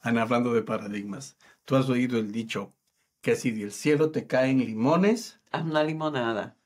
Ana, 0.00 0.22
hablando 0.22 0.52
de 0.54 0.62
paradigmas, 0.62 1.36
tú 1.64 1.76
has 1.76 1.88
oído 1.88 2.18
el 2.18 2.32
dicho 2.32 2.74
que 3.22 3.36
si 3.36 3.50
del 3.50 3.72
cielo 3.72 4.10
te 4.10 4.26
caen 4.26 4.58
limones, 4.58 5.40
Haz 5.52 5.64
una 5.64 5.82
limonada. 5.84 6.56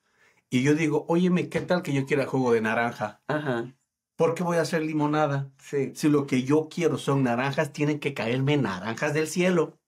y 0.50 0.62
yo 0.62 0.74
digo, 0.74 1.04
óyeme, 1.09 1.48
¿qué 1.48 1.61
tal 1.61 1.83
que 1.83 1.92
yo 1.92 2.07
quiera 2.07 2.26
jugo 2.26 2.52
de 2.52 2.61
naranja? 2.61 3.22
Ajá, 3.28 3.74
¿Por 4.16 4.35
qué 4.35 4.42
voy 4.44 4.59
a 4.59 4.62
hacer 4.62 4.83
limonada? 4.83 5.50
sí. 5.59 5.92
Si 5.94 6.09
lo 6.09 6.26
que 6.26 6.44
yo 6.44 6.68
quiero 6.70 6.98
son 6.98 7.24
naranjas, 7.24 7.72
tienen 7.72 7.98
que 7.98 8.14
caerme 8.14 8.57
naranjas 8.57 9.12
del 9.14 9.26
cielo. 9.26 9.78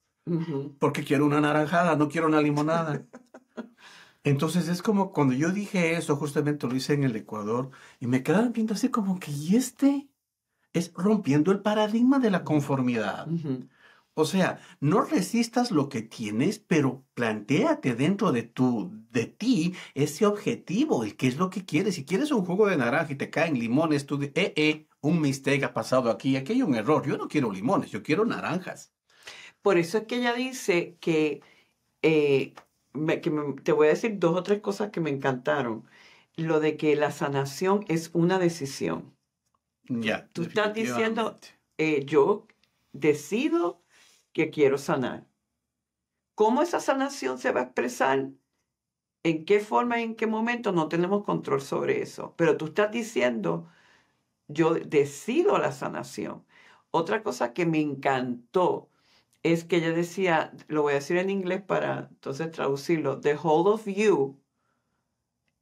Porque 0.80 1.04
quiero 1.04 1.24
una 1.24 1.40
naranjada, 1.40 1.94
no 1.94 2.08
quiero 2.08 2.26
una 2.26 2.40
limonada. 2.40 3.06
Entonces 4.24 4.66
es 4.68 4.82
como 4.82 5.12
cuando 5.12 5.34
yo 5.34 5.50
dije 5.52 5.94
eso, 5.96 6.16
justamente 6.16 6.66
lo 6.66 6.74
hice 6.74 6.94
en 6.94 7.04
el 7.04 7.14
Ecuador, 7.14 7.70
y 8.00 8.08
me 8.08 8.24
quedaron 8.24 8.52
viendo 8.52 8.74
así 8.74 8.88
como 8.88 9.20
que, 9.20 9.30
¿y 9.30 9.54
este? 9.54 10.08
Es 10.72 10.92
rompiendo 10.94 11.52
el 11.52 11.60
paradigma 11.60 12.18
de 12.18 12.30
la 12.32 12.42
conformidad. 12.42 13.28
O 14.18 14.24
sea, 14.24 14.60
no 14.80 15.02
resistas 15.02 15.70
lo 15.70 15.88
que 15.90 16.00
tienes, 16.02 16.58
pero 16.58 17.06
plantéate 17.14 17.94
dentro 17.94 18.32
de 18.32 18.44
tu, 18.44 18.90
de 19.10 19.26
ti, 19.26 19.74
ese 19.94 20.24
objetivo, 20.26 21.04
el 21.04 21.16
qué 21.16 21.26
es 21.28 21.36
lo 21.36 21.50
que 21.50 21.66
quieres. 21.66 21.96
Si 21.96 22.06
quieres 22.06 22.30
un 22.30 22.44
jugo 22.44 22.66
de 22.66 22.78
naranja 22.78 23.12
y 23.12 23.16
te 23.16 23.28
caen 23.30 23.58
limones, 23.58 24.06
tú 24.06 24.16
dices, 24.18 24.32
eh, 24.36 24.54
eh, 24.56 24.88
un 25.02 25.20
mistake 25.20 25.64
ha 25.64 25.74
pasado 25.74 26.10
aquí, 26.10 26.36
aquí 26.36 26.54
hay 26.54 26.62
un 26.62 26.74
error. 26.74 27.06
Yo 27.06 27.18
no 27.18 27.28
quiero 27.28 27.52
limones, 27.52 27.90
yo 27.90 28.02
quiero 28.02 28.24
naranjas. 28.24 28.94
Por 29.62 29.78
eso 29.78 29.98
es 29.98 30.04
que 30.06 30.16
ella 30.16 30.34
dice 30.34 30.96
que, 31.00 31.42
eh, 32.02 32.54
me- 32.94 33.20
que 33.20 33.30
me- 33.30 33.54
te 33.62 33.72
voy 33.72 33.88
a 33.88 33.90
decir 33.90 34.18
dos 34.18 34.36
o 34.36 34.42
tres 34.44 34.60
cosas 34.60 34.90
que 34.90 35.00
me 35.00 35.10
encantaron. 35.10 35.86
Lo 36.36 36.60
de 36.60 36.76
que 36.76 36.96
la 36.96 37.10
sanación 37.12 37.84
es 37.88 38.10
una 38.14 38.38
decisión. 38.38 39.16
Ya. 39.88 40.28
Tú 40.32 40.42
estás 40.42 40.74
diciendo-. 40.74 41.38
Eh, 41.78 42.04
yo 42.06 42.46
decido 42.92 43.82
que 44.36 44.50
quiero 44.50 44.76
sanar. 44.76 45.26
¿Cómo 46.34 46.60
esa 46.60 46.78
sanación 46.80 47.38
se 47.38 47.52
va 47.52 47.60
a 47.60 47.64
expresar? 47.64 48.30
¿En 49.24 49.46
qué 49.46 49.60
forma 49.60 49.98
y 49.98 50.04
en 50.04 50.14
qué 50.14 50.26
momento? 50.26 50.72
No 50.72 50.88
tenemos 50.88 51.24
control 51.24 51.62
sobre 51.62 52.02
eso. 52.02 52.34
Pero 52.36 52.58
tú 52.58 52.66
estás 52.66 52.90
diciendo, 52.92 53.66
yo 54.48 54.74
decido 54.74 55.58
la 55.58 55.72
sanación. 55.72 56.44
Otra 56.90 57.22
cosa 57.22 57.54
que 57.54 57.66
me 57.66 57.80
encantó 57.80 58.90
es 59.42 59.64
que 59.64 59.76
ella 59.78 59.92
decía, 59.92 60.52
lo 60.68 60.82
voy 60.82 60.92
a 60.92 60.96
decir 60.96 61.16
en 61.18 61.30
inglés 61.30 61.62
para 61.62 62.08
entonces 62.10 62.50
traducirlo, 62.52 63.20
the 63.20 63.36
whole 63.36 63.70
of 63.70 63.86
you 63.86 64.38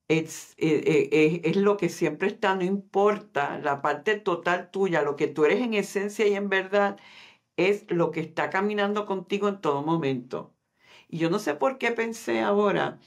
eh, 0.09 0.29
eh, 0.59 1.09
eh, 1.13 1.41
es 1.45 1.57
lo 1.57 1.77
que 1.79 1.89
siempre 1.89 2.29
está, 2.29 2.55
no 2.55 2.63
importa, 2.65 3.59
la 3.59 3.81
parte 3.81 4.17
total 4.21 4.71
tuya, 4.71 5.03
lo 5.03 5.17
que 5.17 5.29
tú 5.29 5.45
eres 5.47 5.61
en 5.63 5.73
esencia 5.75 6.27
y 6.27 6.35
en 6.35 6.49
verdad, 6.51 6.99
es 7.57 7.91
lo 7.91 8.11
que 8.11 8.21
está 8.21 8.51
caminando 8.51 9.07
contigo 9.07 9.49
en 9.49 9.61
todo 9.61 9.83
momento. 9.83 10.55
Y 11.09 11.19
yo 11.19 11.31
no 11.31 11.39
sé 11.39 11.55
por 11.55 11.79
qué 11.79 11.93
pensé 11.93 12.41
ahora, 12.43 12.99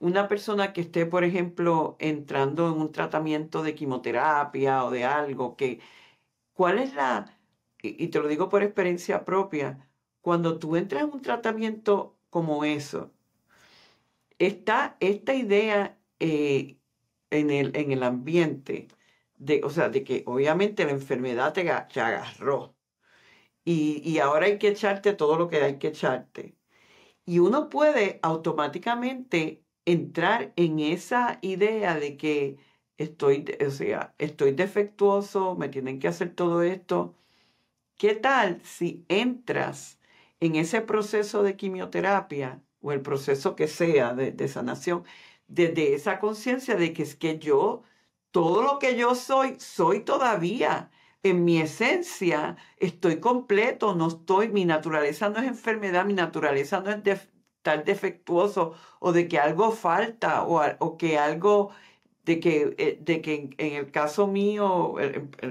una 0.00 0.28
persona 0.28 0.72
que 0.72 0.82
esté, 0.82 1.06
por 1.06 1.24
ejemplo, 1.24 1.96
entrando 2.00 2.68
en 2.68 2.80
un 2.80 2.92
tratamiento 2.92 3.62
de 3.62 3.74
quimioterapia 3.74 4.84
o 4.84 4.90
de 4.90 5.04
algo, 5.04 5.56
que, 5.56 5.80
¿cuál 6.54 6.78
es 6.78 6.94
la, 6.94 7.38
y 7.82 8.08
te 8.08 8.20
lo 8.20 8.28
digo 8.28 8.48
por 8.48 8.62
experiencia 8.62 9.24
propia, 9.24 9.88
cuando 10.20 10.58
tú 10.58 10.76
entras 10.76 11.04
en 11.04 11.12
un 11.12 11.22
tratamiento 11.22 12.18
como 12.30 12.64
eso, 12.64 13.12
está 14.38 14.96
esta 15.00 15.34
idea 15.34 15.98
eh, 16.18 16.78
en 17.30 17.50
el, 17.50 17.76
en 17.76 17.92
el 17.92 18.02
ambiente, 18.02 18.88
de, 19.36 19.62
o 19.64 19.70
sea, 19.70 19.88
de 19.88 20.04
que 20.04 20.24
obviamente 20.26 20.84
la 20.84 20.92
enfermedad 20.92 21.52
te, 21.54 21.64
te 21.64 22.00
agarró 22.00 22.76
y, 23.64 24.18
ahora 24.18 24.46
hay 24.46 24.58
que 24.58 24.68
echarte 24.68 25.12
todo 25.14 25.36
lo 25.38 25.48
que 25.48 25.58
hay 25.62 25.78
que 25.78 25.88
echarte. 25.88 26.56
Y 27.26 27.38
uno 27.40 27.68
puede 27.70 28.20
automáticamente 28.22 29.64
entrar 29.84 30.52
en 30.56 30.80
esa 30.80 31.38
idea 31.42 31.96
de 31.98 32.16
que 32.16 32.58
estoy, 32.98 33.44
o 33.66 33.70
sea, 33.70 34.14
estoy 34.18 34.52
defectuoso, 34.52 35.56
me 35.56 35.68
tienen 35.68 35.98
que 36.00 36.08
hacer 36.08 36.34
todo 36.34 36.62
esto. 36.62 37.14
¿Qué 37.96 38.14
tal 38.14 38.62
si 38.64 39.04
entras 39.08 40.00
en 40.40 40.56
ese 40.56 40.80
proceso 40.82 41.42
de 41.42 41.56
quimioterapia 41.56 42.62
o 42.80 42.92
el 42.92 43.02
proceso 43.02 43.56
que 43.56 43.68
sea 43.68 44.14
de, 44.14 44.32
de 44.32 44.48
sanación, 44.48 45.04
desde 45.48 45.94
esa 45.94 46.18
conciencia 46.20 46.76
de 46.76 46.92
que 46.92 47.02
es 47.02 47.16
que 47.16 47.38
yo, 47.38 47.82
todo 48.30 48.62
lo 48.62 48.78
que 48.78 48.96
yo 48.96 49.14
soy, 49.14 49.58
soy 49.60 50.00
todavía. 50.00 50.90
En 51.22 51.44
mi 51.44 51.60
esencia 51.60 52.56
estoy 52.78 53.20
completo, 53.20 53.94
no 53.94 54.08
estoy, 54.08 54.48
mi 54.48 54.64
naturaleza 54.64 55.28
no 55.28 55.38
es 55.40 55.46
enfermedad, 55.48 56.06
mi 56.06 56.14
naturaleza 56.14 56.80
no 56.80 56.90
es 56.90 57.28
estar 57.60 57.84
defectuoso 57.84 58.74
o 59.00 59.12
de 59.12 59.28
que 59.28 59.38
algo 59.38 59.70
falta 59.72 60.44
o, 60.44 60.62
o 60.78 60.96
que 60.96 61.18
algo, 61.18 61.70
de 62.24 62.40
que, 62.40 62.74
eh, 62.78 62.98
de 63.02 63.20
que 63.22 63.50
en, 63.58 63.72
el 63.74 63.90
caso 63.90 64.26
mío, 64.26 64.94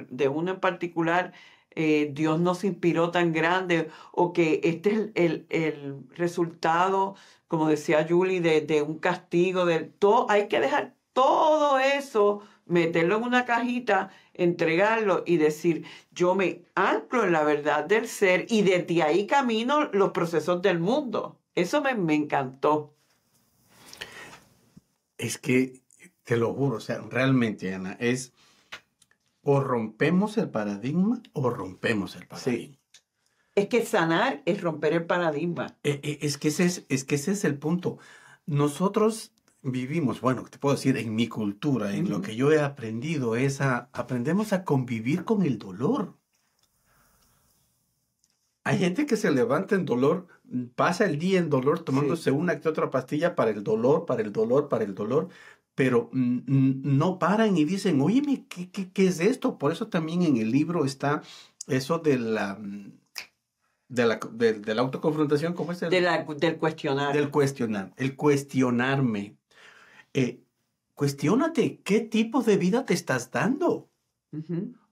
de 0.10 0.28
uno 0.28 0.52
en 0.54 0.60
particular, 0.60 1.34
eh, 1.72 2.10
Dios 2.14 2.40
nos 2.40 2.64
inspiró 2.64 3.12
tan 3.12 3.32
grande 3.32 3.90
o 4.12 4.34
que 4.34 4.62
este 4.64 4.90
es 4.92 5.00
el, 5.16 5.46
el 5.50 6.04
resultado, 6.16 7.16
como 7.48 7.68
decía 7.70 8.06
Julie, 8.10 8.42
de, 8.42 8.62
de, 8.62 8.82
un 8.82 9.00
castigo, 9.00 9.66
de 9.66 9.82
todo, 9.82 10.30
hay 10.30 10.48
que 10.48 10.60
dejar 10.60 10.96
todo 11.14 11.80
eso, 11.80 12.42
meterlo 12.70 13.18
en 13.18 13.24
una 13.24 13.46
cajita, 13.46 14.12
entregarlo 14.34 15.24
y 15.26 15.38
decir, 15.38 15.86
yo 16.12 16.36
me 16.36 16.64
anclo 16.76 17.26
en 17.26 17.34
la 17.34 17.44
verdad 17.44 17.84
del 17.84 18.08
ser 18.08 18.46
y 18.50 18.62
desde 18.62 19.04
ahí 19.04 19.28
camino 19.28 19.90
los 19.92 20.12
procesos 20.12 20.62
del 20.62 20.80
mundo. 20.80 21.40
Eso 21.56 21.82
me, 21.82 21.96
me 21.96 22.16
encantó. 22.16 22.96
Es 25.18 25.38
que, 25.38 25.82
te 26.24 26.38
lo 26.38 26.54
juro, 26.54 26.78
o 26.78 26.80
sea, 26.80 27.02
realmente, 27.10 27.74
Ana, 27.74 27.98
es 28.00 28.32
o 29.42 29.60
rompemos 29.62 30.38
el 30.38 30.50
paradigma 30.50 31.22
o 31.34 31.50
rompemos 31.50 32.16
el 32.16 32.28
paradigma. 32.28 32.78
Es 33.56 33.68
que 33.68 33.86
sanar 33.86 34.42
es 34.46 34.62
romper 34.62 34.94
el 34.94 35.06
paradigma. 35.06 35.76
Eh, 35.84 36.00
eh, 36.04 36.20
es, 36.22 36.38
que 36.38 36.50
ese 36.50 36.66
es, 36.66 36.86
es 36.88 37.04
que 37.04 37.16
ese 37.16 37.32
es 37.32 37.44
el 37.44 37.58
punto. 37.58 37.98
Nosotros 38.46 39.34
vivimos, 39.62 40.22
bueno, 40.22 40.44
te 40.50 40.58
puedo 40.58 40.76
decir, 40.76 40.98
en 40.98 41.16
mi 41.16 41.28
cultura, 41.28 41.96
en 41.96 42.10
lo 42.10 42.22
que 42.22 42.36
yo 42.36 42.52
he 42.52 42.62
aprendido, 42.62 43.36
es 43.36 43.62
a, 43.62 43.90
aprendemos 43.94 44.54
a 44.54 44.64
convivir 44.64 45.26
con 45.26 45.44
el 45.44 45.58
dolor. 45.58 46.16
Hay 48.64 48.78
gente 48.78 49.06
que 49.06 49.18
se 49.18 49.32
levanta 49.32 49.76
en 49.76 49.86
dolor, 49.86 50.28
pasa 50.76 51.06
el 51.06 51.18
día 51.18 51.40
en 51.40 51.50
dolor 51.50 51.80
tomándose 51.80 52.32
una 52.32 52.60
que 52.60 52.70
otra 52.70 52.92
pastilla 52.92 53.36
para 53.36 53.52
el 53.52 53.64
dolor, 53.64 54.06
para 54.06 54.22
el 54.22 54.32
dolor, 54.32 54.70
para 54.70 54.84
el 54.84 54.94
dolor, 54.94 55.30
pero 55.76 56.10
no 56.14 57.20
paran 57.20 57.58
y 57.58 57.64
dicen, 57.66 58.02
oye, 58.02 58.46
¿qué, 58.50 58.70
qué, 58.70 59.08
es 59.08 59.20
esto? 59.22 59.58
Por 59.58 59.72
eso 59.72 59.88
también 59.88 60.24
en 60.24 60.38
el 60.38 60.52
libro 60.52 60.86
está 60.86 61.22
eso 61.68 62.00
de 62.00 62.20
la, 62.20 62.60
de 63.88 64.06
la, 64.06 64.20
de, 64.34 64.76
la 64.76 64.82
autoconfrontación, 64.82 65.54
¿cómo 65.54 65.72
es? 65.72 65.82
El, 65.82 65.90
del 65.90 66.58
cuestionar. 66.58 67.14
Del 67.14 67.32
cuestionar, 67.32 67.94
el 67.98 68.16
cuestionarme. 68.16 69.39
Eh, 70.14 70.44
cuestiónate, 70.94 71.82
¿qué 71.84 72.02
tipo 72.02 72.44
de 72.44 72.58
vida 72.58 72.86
te 72.86 72.94
estás 72.94 73.32
dando? 73.32 73.90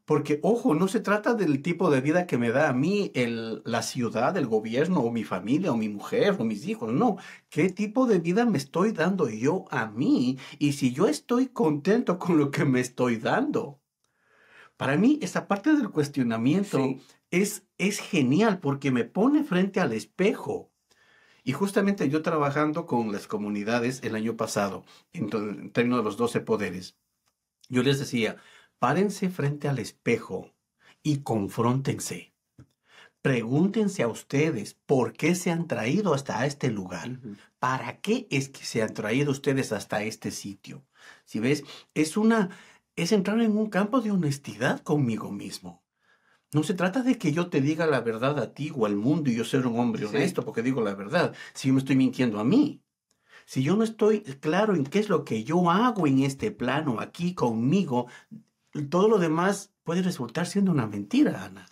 Porque, 0.06 0.40
ojo, 0.42 0.74
no 0.74 0.88
se 0.88 1.02
trata 1.02 1.34
del 1.34 1.62
tipo 1.62 1.90
de 1.92 2.00
vida 2.00 2.28
que 2.28 2.38
me 2.38 2.50
da 2.52 2.70
a 2.70 2.74
mí 2.74 3.12
el, 3.14 3.62
la 3.66 3.82
ciudad, 3.84 4.38
el 4.38 4.48
gobierno, 4.48 5.02
o 5.02 5.12
mi 5.12 5.26
familia, 5.26 5.74
o 5.74 5.78
mi 5.78 5.90
mujer, 5.90 6.38
o 6.40 6.46
mis 6.46 6.66
hijos. 6.66 6.94
No, 6.94 7.18
¿qué 7.50 7.70
tipo 7.70 8.08
de 8.08 8.20
vida 8.20 8.46
me 8.46 8.58
estoy 8.58 8.94
dando 8.94 9.30
yo 9.30 9.66
a 9.70 9.88
mí? 9.88 10.38
Y 10.60 10.74
si 10.74 10.94
yo 10.94 11.08
estoy 11.10 11.48
contento 11.48 12.20
con 12.20 12.38
lo 12.38 12.52
que 12.52 12.64
me 12.64 12.80
estoy 12.80 13.18
dando. 13.18 13.82
Para 14.78 14.96
mí, 14.96 15.20
esa 15.22 15.48
parte 15.48 15.74
del 15.76 15.90
cuestionamiento 15.90 16.80
es, 17.32 17.68
es 17.78 18.00
genial 18.00 18.60
porque 18.60 18.92
me 18.92 19.04
pone 19.04 19.44
frente 19.44 19.82
al 19.82 19.92
espejo. 19.92 20.72
Y 21.48 21.54
justamente 21.54 22.10
yo 22.10 22.24
trabajando 22.24 22.86
con 22.86 23.14
las 23.14 23.26
comunidades 23.26 24.04
el 24.04 24.16
año 24.16 24.36
pasado, 24.36 24.84
en, 25.14 25.30
en 25.32 25.72
términos 25.72 26.00
de 26.00 26.04
los 26.04 26.18
12 26.18 26.42
poderes, 26.42 26.98
yo 27.70 27.84
les 27.84 28.00
decía, 28.00 28.36
Párense 28.80 29.30
frente 29.30 29.70
al 29.70 29.80
espejo 29.80 30.52
y 31.04 31.20
confróntense. 31.20 32.34
Pregúntense 33.22 34.04
a 34.04 34.10
ustedes 34.10 34.74
por 34.74 35.14
qué 35.14 35.36
se 35.36 35.50
han 35.50 35.68
traído 35.68 36.14
hasta 36.14 36.46
este 36.46 36.70
lugar. 36.70 37.22
¿Para 37.60 38.02
qué 38.02 38.28
es 38.30 38.50
que 38.50 38.66
se 38.66 38.84
han 38.84 38.94
traído 38.94 39.32
ustedes 39.32 39.72
hasta 39.72 40.04
este 40.04 40.32
sitio? 40.32 40.86
Si 41.24 41.40
ves, 41.40 41.64
es 41.94 42.18
una 42.18 42.50
es 42.98 43.14
entrar 43.14 43.40
en 43.40 43.58
un 43.58 43.70
campo 43.70 44.02
de 44.02 44.12
honestidad 44.12 44.82
conmigo 44.82 45.32
mismo. 45.32 45.82
No 46.54 46.64
se 46.64 46.74
trata 46.74 47.04
de 47.04 47.18
que 47.18 47.34
yo 47.34 47.50
te 47.50 47.62
diga 47.62 47.86
la 47.88 48.02
verdad 48.02 48.40
a 48.40 48.54
ti 48.54 48.72
o 48.76 48.86
al 48.86 48.96
mundo 48.96 49.30
y 49.30 49.36
yo 49.36 49.44
ser 49.44 49.68
un 49.68 49.80
hombre 49.80 50.06
honesto 50.06 50.46
porque 50.46 50.62
digo 50.62 50.82
la 50.82 50.96
verdad, 50.96 51.34
si 51.54 51.68
yo 51.68 51.74
me 51.74 51.80
estoy 51.80 51.96
mintiendo 51.96 52.40
a 52.40 52.44
mí. 52.44 52.82
Si 53.46 53.64
yo 53.64 53.76
no 53.78 53.84
estoy 53.84 54.22
claro 54.22 54.76
en 54.76 54.84
qué 54.84 55.00
es 55.00 55.10
lo 55.10 55.24
que 55.24 55.44
yo 55.44 55.70
hago 55.72 56.06
en 56.06 56.20
este 56.20 56.52
plano 56.52 57.00
aquí 57.00 57.34
conmigo, 57.34 58.08
todo 58.90 59.08
lo 59.08 59.20
demás 59.20 59.74
puede 59.84 60.02
resultar 60.02 60.46
siendo 60.46 60.72
una 60.72 60.86
mentira, 60.86 61.46
Ana. 61.46 61.66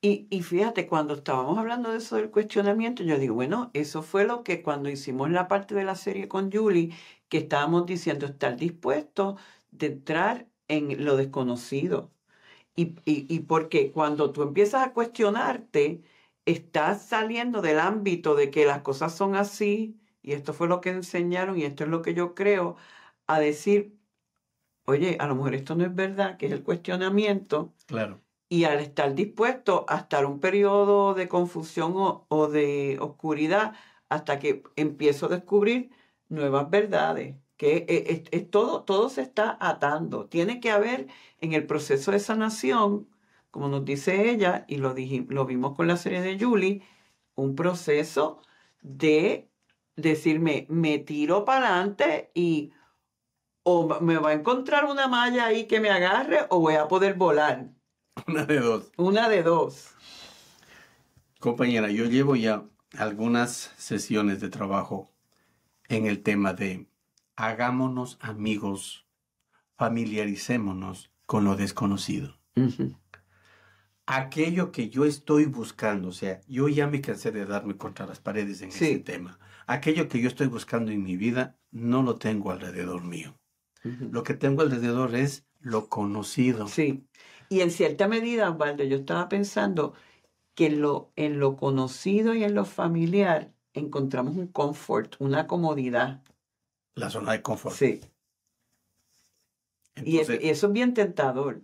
Y, 0.00 0.28
y, 0.30 0.42
fíjate, 0.42 0.86
cuando 0.86 1.14
estábamos 1.14 1.58
hablando 1.58 1.90
de 1.90 1.98
eso 1.98 2.14
del 2.14 2.30
cuestionamiento, 2.30 3.02
yo 3.02 3.18
digo, 3.18 3.34
bueno, 3.34 3.72
eso 3.74 4.02
fue 4.02 4.24
lo 4.24 4.44
que 4.44 4.62
cuando 4.62 4.88
hicimos 4.88 5.28
la 5.30 5.48
parte 5.48 5.74
de 5.74 5.82
la 5.82 5.96
serie 5.96 6.28
con 6.28 6.52
Julie, 6.52 6.94
que 7.28 7.38
estábamos 7.38 7.84
diciendo 7.86 8.26
estar 8.26 8.56
dispuesto 8.56 9.36
de 9.72 9.86
entrar 9.86 10.46
en 10.68 11.04
lo 11.04 11.16
desconocido. 11.16 12.12
Y, 12.78 12.94
y, 13.04 13.26
y 13.28 13.40
porque 13.40 13.90
cuando 13.90 14.30
tú 14.30 14.42
empiezas 14.42 14.86
a 14.86 14.92
cuestionarte, 14.92 16.00
estás 16.44 17.02
saliendo 17.04 17.60
del 17.60 17.80
ámbito 17.80 18.36
de 18.36 18.52
que 18.52 18.66
las 18.66 18.82
cosas 18.82 19.16
son 19.16 19.34
así, 19.34 19.98
y 20.22 20.30
esto 20.32 20.52
fue 20.52 20.68
lo 20.68 20.80
que 20.80 20.90
enseñaron, 20.90 21.58
y 21.58 21.64
esto 21.64 21.82
es 21.82 21.90
lo 21.90 22.02
que 22.02 22.14
yo 22.14 22.36
creo, 22.36 22.76
a 23.26 23.40
decir, 23.40 23.98
oye, 24.84 25.16
a 25.18 25.26
lo 25.26 25.34
mejor 25.34 25.56
esto 25.56 25.74
no 25.74 25.84
es 25.84 25.92
verdad, 25.92 26.36
que 26.36 26.46
es 26.46 26.52
el 26.52 26.62
cuestionamiento. 26.62 27.74
Claro. 27.86 28.20
Y 28.48 28.62
al 28.62 28.78
estar 28.78 29.12
dispuesto 29.12 29.84
a 29.88 29.96
estar 29.96 30.24
un 30.24 30.38
periodo 30.38 31.14
de 31.14 31.26
confusión 31.26 31.94
o, 31.96 32.46
de 32.46 32.98
oscuridad 33.00 33.74
hasta 34.08 34.38
que 34.38 34.62
empiezo 34.76 35.26
a 35.26 35.30
descubrir 35.30 35.90
nuevas 36.28 36.70
verdades, 36.70 37.34
que 37.58 37.84
es, 37.88 38.22
es, 38.30 38.50
todo, 38.50 38.84
todo 38.84 39.10
se 39.10 39.20
está 39.20 39.58
atando. 39.60 40.26
Tiene 40.26 40.60
que 40.60 40.70
haber 40.70 41.08
en 41.40 41.52
el 41.52 41.66
proceso 41.66 42.12
de 42.12 42.20
sanación, 42.20 43.08
como 43.50 43.68
nos 43.68 43.84
dice 43.84 44.30
ella, 44.30 44.64
y 44.68 44.78
lo, 44.78 44.94
lo 45.28 45.44
vimos 45.44 45.76
con 45.76 45.88
la 45.88 45.98
serie 45.98 46.22
de 46.22 46.38
Julie, 46.42 46.82
un 47.34 47.54
proceso 47.56 48.40
de 48.80 49.50
decirme, 49.96 50.66
me 50.70 50.98
tiro 50.98 51.44
para 51.44 51.74
adelante 51.74 52.30
y 52.34 52.72
o 53.64 54.00
me 54.00 54.16
va 54.16 54.30
a 54.30 54.34
encontrar 54.34 54.86
una 54.86 55.08
malla 55.08 55.46
ahí 55.46 55.66
que 55.66 55.80
me 55.80 55.90
agarre 55.90 56.46
o 56.48 56.60
voy 56.60 56.74
a 56.74 56.88
poder 56.88 57.14
volar. 57.14 57.68
Una 58.26 58.46
de 58.46 58.60
dos. 58.60 58.90
Una 58.96 59.28
de 59.28 59.42
dos. 59.42 59.90
Compañera, 61.38 61.90
yo 61.90 62.06
llevo 62.06 62.34
ya 62.34 62.64
algunas 62.96 63.72
sesiones 63.76 64.40
de 64.40 64.48
trabajo 64.48 65.10
en 65.88 66.06
el 66.06 66.22
tema 66.22 66.52
de 66.52 66.88
hagámonos 67.38 68.18
amigos, 68.20 69.06
familiaricémonos 69.76 71.12
con 71.24 71.44
lo 71.44 71.54
desconocido. 71.54 72.36
Aquello 74.06 74.72
que 74.72 74.88
yo 74.90 75.04
estoy 75.04 75.44
buscando, 75.44 76.08
o 76.08 76.12
sea, 76.12 76.40
yo 76.48 76.68
ya 76.68 76.88
me 76.88 77.00
cansé 77.00 77.30
de 77.30 77.46
darme 77.46 77.76
contra 77.76 78.06
las 78.06 78.18
paredes 78.18 78.60
en 78.62 78.70
ese 78.70 78.98
tema. 78.98 79.38
Aquello 79.68 80.08
que 80.08 80.20
yo 80.20 80.26
estoy 80.26 80.48
buscando 80.48 80.90
en 80.90 81.04
mi 81.04 81.16
vida, 81.16 81.56
no 81.70 82.02
lo 82.02 82.16
tengo 82.16 82.50
alrededor 82.50 83.04
mío. 83.04 83.38
Lo 83.84 84.24
que 84.24 84.34
tengo 84.34 84.62
alrededor 84.62 85.14
es 85.14 85.46
lo 85.60 85.88
conocido. 85.88 86.66
Sí. 86.66 87.06
Y 87.48 87.60
en 87.60 87.70
cierta 87.70 88.08
medida, 88.08 88.50
Valde, 88.50 88.88
yo 88.88 88.96
estaba 88.96 89.28
pensando 89.28 89.94
que 90.56 90.66
en 90.66 90.80
lo, 90.80 91.12
en 91.14 91.38
lo 91.38 91.56
conocido 91.56 92.34
y 92.34 92.42
en 92.42 92.54
lo 92.54 92.64
familiar 92.64 93.52
encontramos 93.74 94.36
un 94.36 94.48
confort, 94.48 95.14
una 95.20 95.46
comodidad. 95.46 96.22
La 96.98 97.10
zona 97.10 97.32
de 97.32 97.42
confort. 97.42 97.76
Sí. 97.76 98.00
y, 100.04 100.18
eso 100.18 100.32
es 100.66 100.72
bien 100.72 100.94
tentador. 100.94 101.62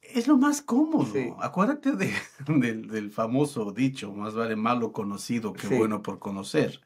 Es 0.00 0.26
lo 0.26 0.38
más 0.38 0.62
cómodo. 0.62 1.12
Acuérdate 1.40 1.92
de, 1.92 2.12
del 2.48 3.10
famoso 3.10 3.72
dicho, 3.72 4.12
más 4.12 4.34
vale 4.34 4.56
malo 4.56 4.92
conocido 4.92 5.52
que 5.52 5.66
bueno 5.68 6.02
por 6.02 6.18
conocer. 6.18 6.80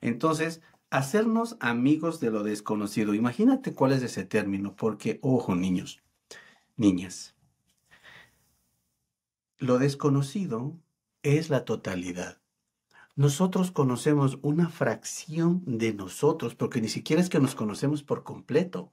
Entonces, 0.00 0.62
hacernos 0.90 1.56
amigos 1.60 2.20
de 2.20 2.30
lo 2.30 2.42
desconocido. 2.42 3.14
Imagínate 3.14 3.74
cuál 3.74 3.92
es 3.92 4.02
ese 4.02 4.24
término, 4.24 4.76
porque, 4.76 5.18
ojo, 5.22 5.54
niños, 5.54 6.02
niñas, 6.76 7.34
lo 9.58 9.78
desconocido 9.78 10.78
es 11.22 11.50
la 11.50 11.64
totalidad. 11.64 12.38
Nosotros 13.16 13.70
conocemos 13.70 14.38
una 14.42 14.68
fracción 14.68 15.62
de 15.66 15.94
nosotros, 15.94 16.54
porque 16.56 16.80
ni 16.80 16.88
siquiera 16.88 17.22
es 17.22 17.28
que 17.28 17.38
nos 17.40 17.54
conocemos 17.54 18.02
por 18.02 18.24
completo. 18.24 18.92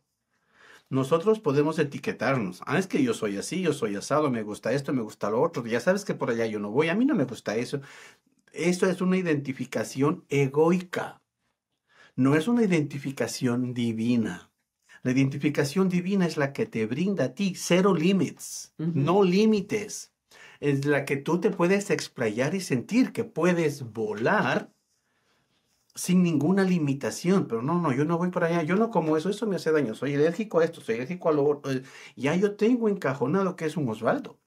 nosotros 0.90 1.40
podemos 1.40 1.80
etiquetarnos. 1.80 2.62
Ah, 2.66 2.78
es 2.78 2.86
que 2.88 3.02
yo 3.02 3.14
soy 3.14 3.38
así, 3.38 3.62
yo 3.62 3.74
soy 3.74 3.96
asado, 3.96 4.30
me 4.30 4.44
gusta 4.44 4.74
esto, 4.74 4.94
me 4.94 5.02
gusta 5.02 5.30
lo 5.30 5.42
otro. 5.42 5.66
Ya 5.66 5.80
sabes 5.80 6.04
que 6.06 6.14
por 6.16 6.30
allá 6.30 6.46
yo 6.46 6.60
no 6.60 6.70
voy, 6.70 6.90
a 6.90 6.96
mí 6.96 7.06
no 7.06 7.16
me 7.16 7.24
gusta 7.26 7.56
eso. 7.56 7.82
Eso 8.54 8.88
es 8.88 9.02
una 9.02 9.18
identificación 9.18 10.26
egoica. 10.30 11.22
No 12.16 12.36
es 12.36 12.48
una 12.48 12.64
identificación 12.64 13.74
divina. 13.74 14.52
La 15.04 15.12
identificación 15.12 15.90
divina 15.90 16.26
es 16.26 16.38
la 16.38 16.54
que 16.54 16.66
te 16.66 16.86
brinda 16.86 17.26
a 17.26 17.34
ti 17.34 17.54
cero 17.56 17.96
límites, 17.96 18.74
no 18.78 19.24
límites. 19.24 20.11
Es 20.62 20.86
la 20.86 21.04
que 21.06 21.18
tú 21.18 21.42
te 21.42 21.52
puedes 21.52 21.90
explayar 21.90 22.56
y 22.56 22.62
sentir 22.62 23.12
que 23.12 23.26
puedes 23.26 23.92
volar 23.92 24.72
sin 25.96 26.24
ninguna 26.24 26.64
limitación, 26.64 27.48
pero 27.48 27.62
no, 27.62 27.82
no, 27.82 27.92
yo 27.94 28.06
no 28.06 28.18
voy 28.18 28.30
para 28.30 28.48
allá, 28.48 28.64
yo 28.64 28.76
no 28.76 28.92
como 28.92 29.18
eso, 29.18 29.30
eso 29.30 29.46
me 29.46 29.58
hace 29.58 29.72
daño, 29.72 29.94
soy 29.96 30.16
alérgico 30.16 30.60
a 30.60 30.64
esto, 30.64 30.80
soy 30.82 30.96
alérgico 30.96 31.30
a 31.30 31.34
lo 31.34 31.46
otro, 31.46 31.72
eh, 31.72 31.84
ya 32.16 32.36
yo 32.36 32.56
tengo 32.56 32.88
encajonado 32.88 33.56
que 33.56 33.66
es 33.66 33.76
un 33.76 33.90
Osvaldo. 33.90 34.40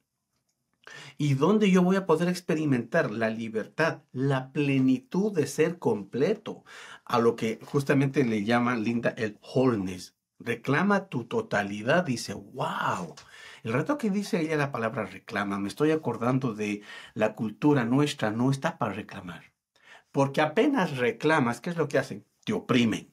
Y 1.18 1.34
donde 1.34 1.70
yo 1.70 1.82
voy 1.82 1.96
a 1.96 2.06
poder 2.06 2.28
experimentar 2.28 3.10
la 3.10 3.30
libertad, 3.30 4.02
la 4.12 4.52
plenitud 4.52 5.32
de 5.32 5.46
ser 5.46 5.78
completo, 5.78 6.64
a 7.04 7.18
lo 7.18 7.36
que 7.36 7.58
justamente 7.64 8.24
le 8.24 8.44
llama 8.44 8.76
Linda 8.76 9.10
el 9.10 9.38
wholeness. 9.54 10.14
Reclama 10.38 11.08
tu 11.08 11.24
totalidad, 11.24 12.04
dice, 12.04 12.34
wow. 12.34 13.14
El 13.64 13.72
rato 13.72 13.98
que 13.98 14.10
dice 14.10 14.40
ella 14.40 14.56
la 14.56 14.70
palabra 14.70 15.06
reclama, 15.06 15.58
me 15.58 15.66
estoy 15.66 15.90
acordando 15.90 16.54
de 16.54 16.82
la 17.14 17.34
cultura 17.34 17.84
nuestra, 17.84 18.30
no 18.30 18.52
está 18.52 18.78
para 18.78 18.92
reclamar 18.92 19.54
porque 20.14 20.40
apenas 20.40 20.96
reclamas, 20.96 21.60
¿qué 21.60 21.70
es 21.70 21.76
lo 21.76 21.88
que 21.88 21.98
hacen? 21.98 22.24
Te 22.44 22.52
oprimen. 22.52 23.12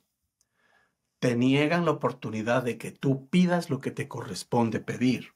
Te 1.17 1.35
niegan 1.35 1.83
la 1.83 1.89
oportunidad 1.89 2.61
de 2.61 2.77
que 2.77 2.91
tú 2.91 3.27
pidas 3.27 3.71
lo 3.71 3.79
que 3.79 3.89
te 3.89 4.07
corresponde 4.07 4.79
pedir. 4.81 5.33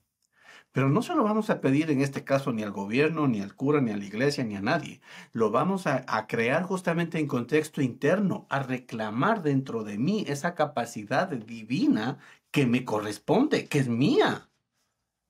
Pero 0.72 0.90
no 0.90 1.02
se 1.02 1.16
lo 1.16 1.24
vamos 1.24 1.50
a 1.50 1.62
pedir 1.62 1.90
en 1.90 2.02
este 2.02 2.24
caso 2.24 2.54
ni 2.54 2.62
al 2.62 2.70
gobierno, 2.70 3.28
ni 3.28 3.42
al 3.42 3.56
cura, 3.56 3.82
ni 3.82 3.90
a 3.90 3.98
la 3.98 4.06
iglesia, 4.06 4.44
ni 4.44 4.56
a 4.56 4.62
nadie. 4.62 5.02
Lo 5.32 5.50
vamos 5.50 5.88
a, 5.88 6.06
a, 6.08 6.28
crear 6.28 6.62
justamente 6.62 7.18
en 7.18 7.26
contexto 7.26 7.82
interno, 7.82 8.46
a 8.52 8.62
reclamar 8.62 9.42
dentro 9.42 9.84
de 9.84 9.98
mí 9.98 10.24
esa 10.28 10.54
capacidad 10.54 11.30
divina 11.30 12.20
que 12.52 12.68
me 12.68 12.86
corresponde, 12.86 13.66
que 13.66 13.80
es 13.80 13.88
mía. 13.88 14.52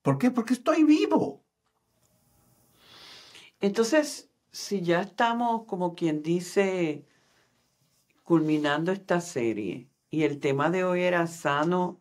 ¿Por 0.06 0.18
qué? 0.18 0.30
Porque 0.30 0.52
estoy 0.52 0.84
vivo. 0.84 1.42
Entonces, 3.60 4.30
si 4.52 4.80
ya 4.80 5.00
estamos, 5.00 5.64
como 5.64 5.96
quien 5.96 6.22
dice, 6.22 7.04
culminando 8.22 8.92
esta 8.92 9.20
serie, 9.20 9.88
y 10.08 10.22
el 10.22 10.38
tema 10.38 10.70
de 10.70 10.84
hoy 10.84 11.02
era 11.02 11.26
sano 11.26 12.00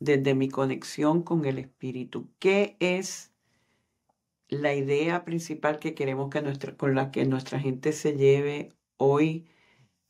desde 0.00 0.34
mi 0.34 0.48
conexión 0.48 1.22
con 1.22 1.44
el 1.44 1.60
espíritu, 1.60 2.28
¿qué 2.40 2.76
es 2.80 3.30
la 4.48 4.74
idea 4.74 5.24
principal 5.24 5.78
que 5.78 5.94
queremos 5.94 6.30
que 6.30 6.42
nuestra, 6.42 6.76
con 6.76 6.96
la 6.96 7.12
que 7.12 7.26
nuestra 7.26 7.60
gente 7.60 7.92
se 7.92 8.16
lleve 8.16 8.72
hoy 8.96 9.46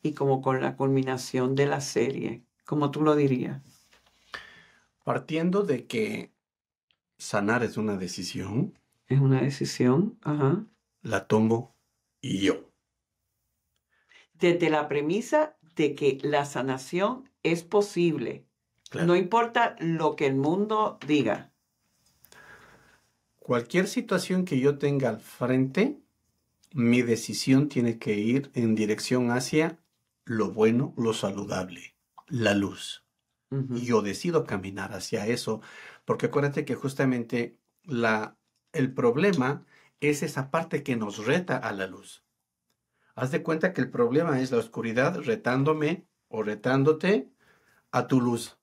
y 0.03 0.15
como 0.15 0.41
con 0.41 0.63
la 0.63 0.75
culminación 0.75 1.55
de 1.55 1.67
la 1.67 1.83
serie? 1.83 2.47
¿Cómo 2.65 2.91
tú 2.91 3.03
lo 3.03 3.15
dirías? 3.15 3.61
Partiendo 5.05 5.65
de 5.65 5.87
que 5.87 6.33
sanar 7.21 7.63
es 7.63 7.77
una 7.77 7.97
decisión. 7.97 8.77
Es 9.07 9.21
una 9.21 9.43
decisión, 9.43 10.19
ajá 10.23 10.67
la 11.03 11.27
tomo 11.27 11.77
yo. 12.23 12.71
Desde 14.35 14.71
la 14.71 14.89
premisa 14.89 15.57
de 15.77 15.95
que 15.95 16.19
la 16.23 16.45
sanación 16.45 17.31
es 17.43 17.63
posible. 17.63 18.47
No 19.07 19.15
importa 19.15 19.77
lo 19.79 20.17
que 20.17 20.27
el 20.27 20.35
mundo 20.35 20.99
diga. 21.07 21.53
Cualquier 23.39 23.87
situación 23.87 24.45
que 24.45 24.59
yo 24.59 24.79
tenga 24.79 25.09
al 25.09 25.21
frente, 25.21 26.01
mi 26.73 27.03
decisión 27.03 27.69
tiene 27.69 27.99
que 27.99 28.15
ir 28.15 28.51
en 28.55 28.75
dirección 28.75 29.31
hacia 29.31 29.79
lo 30.25 30.53
bueno, 30.53 30.95
lo 30.97 31.15
saludable, 31.15 31.95
la 32.29 32.55
luz. 32.55 33.05
Y 33.51 33.85
yo 33.85 34.01
decido 34.01 34.45
caminar 34.45 34.93
hacia 34.93 35.27
eso, 35.27 35.61
porque 36.11 36.27
acuérdate 36.27 36.65
que 36.65 36.75
justamente 36.75 37.57
la, 37.85 38.37
el 38.73 38.93
problema 38.93 39.65
es 40.01 40.25
esa 40.25 40.51
parte 40.51 40.83
que 40.83 40.97
nos 40.97 41.25
reta 41.25 41.57
a 41.57 41.71
la 41.71 41.87
luz. 41.87 42.25
Haz 43.15 43.31
de 43.31 43.45
cuenta 43.45 43.73
que 43.73 43.81
el 43.81 43.91
problema 43.91 44.41
es 44.41 44.51
la 44.51 44.59
oscuridad 44.59 45.21
retándome 45.21 46.09
o 46.27 46.43
retándote 46.43 47.31
a 47.93 48.09
tu 48.09 48.21
luz. 48.21 48.59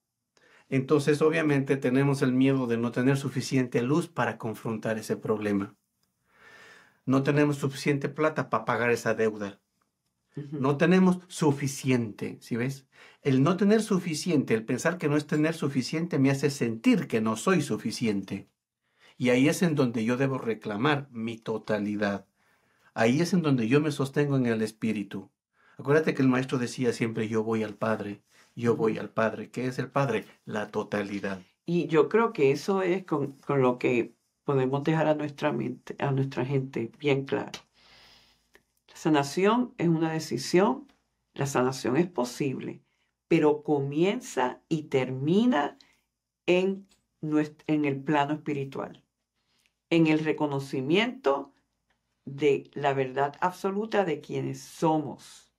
Entonces 0.67 1.21
obviamente 1.21 1.77
tenemos 1.77 2.21
el 2.21 2.33
miedo 2.33 2.67
de 2.67 2.75
no 2.75 2.91
tener 2.91 3.15
suficiente 3.15 3.81
luz 3.81 4.10
para 4.10 4.38
confrontar 4.38 4.97
ese 4.97 5.15
problema. 5.15 5.73
No 7.05 7.23
tenemos 7.23 7.55
suficiente 7.55 8.10
plata 8.10 8.49
para 8.49 8.65
pagar 8.65 8.91
esa 8.91 9.13
deuda. 9.13 9.62
No 10.51 10.75
tenemos 10.75 11.19
suficiente, 11.29 12.39
¿sí 12.41 12.57
ves? 12.57 12.88
El 13.27 13.43
no 13.43 13.57
tener 13.57 13.81
suficiente, 13.81 14.53
el 14.53 14.63
pensar 14.63 14.97
que 14.97 15.09
no 15.09 15.17
es 15.17 15.27
tener 15.27 15.53
suficiente 15.53 16.17
me 16.17 16.31
hace 16.31 16.49
sentir 16.49 17.09
que 17.09 17.19
no 17.19 17.35
soy 17.35 17.61
suficiente. 17.61 18.47
Y 19.17 19.31
ahí 19.31 19.49
es 19.49 19.63
en 19.63 19.75
donde 19.75 20.05
yo 20.05 20.15
debo 20.15 20.37
reclamar 20.37 21.09
mi 21.11 21.37
totalidad. 21.37 22.25
Ahí 22.93 23.19
es 23.19 23.33
en 23.33 23.41
donde 23.41 23.67
yo 23.67 23.81
me 23.81 23.91
sostengo 23.91 24.37
en 24.37 24.45
el 24.45 24.61
Espíritu. 24.61 25.29
Acuérdate 25.77 26.13
que 26.13 26.21
el 26.21 26.29
maestro 26.29 26.57
decía 26.57 26.93
siempre, 26.93 27.27
yo 27.27 27.43
voy 27.43 27.63
al 27.63 27.75
Padre, 27.75 28.21
yo 28.55 28.77
voy 28.77 28.97
al 28.97 29.09
Padre. 29.09 29.51
¿Qué 29.51 29.67
es 29.67 29.77
el 29.77 29.91
Padre? 29.91 30.23
La 30.45 30.69
totalidad. 30.69 31.41
Y 31.65 31.87
yo 31.87 32.07
creo 32.07 32.31
que 32.31 32.51
eso 32.51 32.81
es 32.81 33.03
con, 33.03 33.33
con 33.45 33.61
lo 33.61 33.77
que 33.77 34.15
podemos 34.45 34.85
dejar 34.85 35.07
a 35.07 35.15
nuestra 35.15 35.51
mente, 35.51 35.97
a 35.99 36.11
nuestra 36.11 36.45
gente 36.45 36.93
bien 36.97 37.25
claro. 37.25 37.59
La 38.87 38.95
sanación 38.95 39.73
es 39.77 39.89
una 39.89 40.13
decisión, 40.13 40.87
la 41.33 41.45
sanación 41.45 41.97
es 41.97 42.07
posible, 42.07 42.87
pero 43.27 43.63
comienza 43.63 44.61
y 44.69 44.83
termina 44.83 45.77
en, 46.45 46.87
en 47.67 47.85
el 47.85 48.01
plano 48.01 48.33
espiritual 48.33 49.03
en 49.89 50.07
el 50.07 50.19
reconocimiento 50.19 51.53
de 52.25 52.69
la 52.73 52.93
verdad 52.93 53.35
absoluta 53.39 54.03
de 54.03 54.19
quienes 54.19 54.61
somos, 54.61 55.53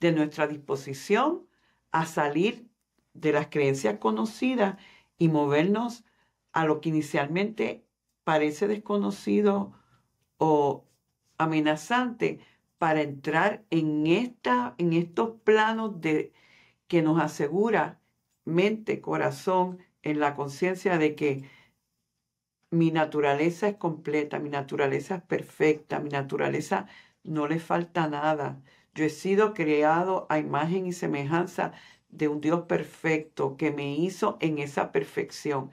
de 0.00 0.12
nuestra 0.12 0.46
disposición 0.46 1.46
a 1.90 2.06
salir 2.06 2.68
de 3.14 3.32
las 3.32 3.48
creencias 3.48 3.98
conocidas 3.98 4.76
y 5.18 5.28
movernos 5.28 6.04
a 6.52 6.66
lo 6.66 6.80
que 6.80 6.88
inicialmente 6.90 7.84
parece 8.22 8.68
desconocido 8.68 9.72
o 10.38 10.86
amenazante 11.36 12.40
para 12.78 13.02
entrar 13.02 13.64
en, 13.70 14.06
esta, 14.06 14.74
en 14.78 14.92
estos 14.92 15.40
planos 15.42 16.00
de, 16.00 16.32
que 16.88 17.02
nos 17.02 17.20
asegura 17.20 18.00
mente, 18.44 19.00
corazón, 19.00 19.78
en 20.02 20.20
la 20.20 20.34
conciencia 20.34 20.98
de 20.98 21.14
que 21.14 21.44
mi 22.70 22.90
naturaleza 22.90 23.68
es 23.68 23.76
completa, 23.76 24.38
mi 24.38 24.50
naturaleza 24.50 25.16
es 25.16 25.22
perfecta, 25.22 26.00
mi 26.00 26.10
naturaleza 26.10 26.86
no 27.22 27.46
le 27.46 27.58
falta 27.60 28.08
nada. 28.08 28.62
Yo 28.94 29.04
he 29.04 29.10
sido 29.10 29.54
creado 29.54 30.26
a 30.28 30.38
imagen 30.38 30.86
y 30.86 30.92
semejanza 30.92 31.72
de 32.08 32.28
un 32.28 32.40
Dios 32.40 32.62
perfecto 32.66 33.56
que 33.56 33.70
me 33.72 33.94
hizo 33.96 34.38
en 34.40 34.58
esa 34.58 34.92
perfección. 34.92 35.70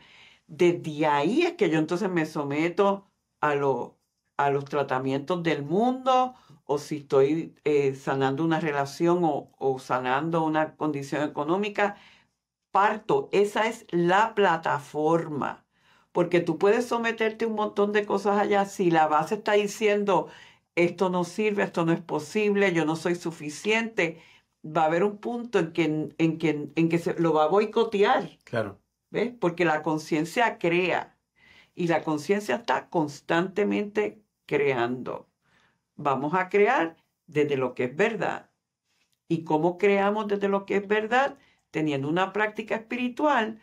Desde 0.48 1.06
ahí 1.08 1.44
es 1.44 1.54
que 1.54 1.70
yo 1.70 1.80
entonces 1.80 2.10
me 2.10 2.26
someto 2.26 3.06
a, 3.42 3.52
a 4.38 4.50
los 4.52 4.66
tratamientos 4.66 5.44
del 5.44 5.64
mundo 5.64 6.36
o 6.74 6.78
si 6.78 6.98
estoy 6.98 7.56
eh, 7.66 7.96
sanando 7.96 8.44
una 8.44 8.60
relación 8.60 9.24
o, 9.24 9.52
o 9.58 9.80
sanando 9.80 10.44
una 10.44 10.76
condición 10.76 11.24
económica, 11.30 11.98
parto. 12.72 13.30
Esa 13.32 13.68
es 13.68 13.86
la 13.92 14.36
plataforma 14.36 15.66
porque 16.12 16.42
tú 16.42 16.58
puedes 16.58 16.86
someterte 16.88 17.46
a 17.46 17.48
un 17.48 17.56
montón 17.56 17.92
de 17.94 18.06
cosas 18.06 18.38
allá 18.40 18.66
si 18.66 18.92
la 18.92 19.08
base 19.08 19.36
está 19.36 19.54
diciendo 19.54 20.28
esto 20.76 21.10
no 21.10 21.24
sirve, 21.24 21.64
esto 21.64 21.86
no 21.86 21.92
es 21.92 22.02
posible, 22.02 22.74
yo 22.74 22.86
no 22.86 22.96
soy 22.96 23.16
suficiente, 23.16 24.22
va 24.66 24.84
a 24.84 24.86
haber 24.86 25.04
un 25.04 25.18
punto 25.18 25.60
en 25.60 25.74
que, 25.74 25.84
en 26.18 26.38
que, 26.38 26.70
en 26.76 26.90
que 26.90 26.98
se 26.98 27.14
lo 27.20 27.34
va 27.34 27.46
a 27.46 27.48
boicotear. 27.48 28.38
Claro. 28.44 28.80
¿Ves? 29.10 29.34
Porque 29.40 29.66
la 29.66 29.84
conciencia 29.84 30.58
crea 30.58 31.18
y 31.76 31.88
la 31.88 32.04
conciencia 32.04 32.56
está 32.56 32.90
constantemente 32.90 34.24
creando. 34.46 35.28
Vamos 35.96 36.34
a 36.34 36.50
crear 36.50 36.98
desde 37.28 37.58
lo 37.58 37.74
que 37.74 37.86
es 37.86 37.96
verdad. 37.96 38.50
¿Y 39.28 39.44
cómo 39.44 39.78
creamos 39.78 40.28
desde 40.28 40.50
lo 40.50 40.66
que 40.66 40.78
es 40.78 40.88
verdad? 40.88 41.38
Teniendo 41.72 42.10
una 42.10 42.34
práctica 42.34 42.76
espiritual 42.76 43.62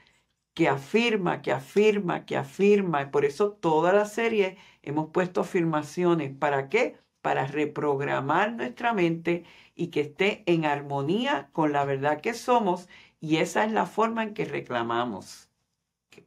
que 0.54 0.68
afirma, 0.68 1.42
que 1.42 1.52
afirma, 1.52 2.26
que 2.26 2.36
afirma. 2.36 3.10
Por 3.10 3.24
eso 3.24 3.52
toda 3.52 3.92
la 3.92 4.06
serie 4.06 4.56
hemos 4.82 5.10
puesto 5.10 5.42
afirmaciones. 5.42 6.34
¿Para 6.36 6.68
qué? 6.68 6.96
Para 7.20 7.46
reprogramar 7.46 8.52
nuestra 8.54 8.92
mente 8.94 9.44
y 9.74 9.88
que 9.88 10.00
esté 10.00 10.42
en 10.46 10.64
armonía 10.64 11.50
con 11.52 11.72
la 11.72 11.84
verdad 11.84 12.20
que 12.20 12.34
somos. 12.34 12.88
Y 13.20 13.36
esa 13.36 13.64
es 13.64 13.72
la 13.72 13.86
forma 13.86 14.22
en 14.22 14.34
que 14.34 14.44
reclamamos. 14.46 15.48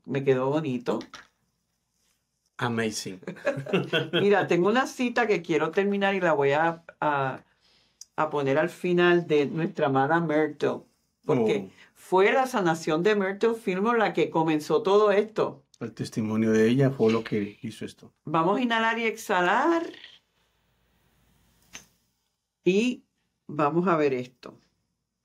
me 0.05 0.23
quedó 0.23 0.49
bonito. 0.49 0.99
Amazing. 2.61 3.19
Mira, 4.13 4.45
tengo 4.47 4.69
una 4.69 4.85
cita 4.85 5.25
que 5.25 5.41
quiero 5.41 5.71
terminar 5.71 6.13
y 6.13 6.19
la 6.21 6.33
voy 6.33 6.51
a, 6.51 6.83
a, 6.99 7.43
a 8.15 8.29
poner 8.29 8.57
al 8.59 8.69
final 8.69 9.25
de 9.25 9.47
nuestra 9.47 9.87
amada 9.87 10.19
Myrtle, 10.19 10.81
porque 11.25 11.65
Oh. 11.67 11.69
fue 11.95 12.31
la 12.31 12.45
sanación 12.45 13.01
de 13.01 13.15
Myrtle 13.15 13.55
Fillmore 13.55 13.97
la 13.97 14.13
que 14.13 14.29
comenzó 14.29 14.83
todo 14.83 15.11
esto. 15.11 15.63
El 15.79 15.93
testimonio 15.93 16.51
de 16.51 16.67
ella 16.69 16.91
fue 16.91 17.11
lo 17.11 17.23
que 17.23 17.57
hizo 17.63 17.83
esto. 17.83 18.13
Vamos 18.25 18.59
a 18.59 18.61
inhalar 18.61 18.99
y 18.99 19.05
exhalar. 19.05 19.83
Y 22.63 23.03
vamos 23.47 23.87
a 23.87 23.95
ver 23.97 24.13
esto. 24.13 24.59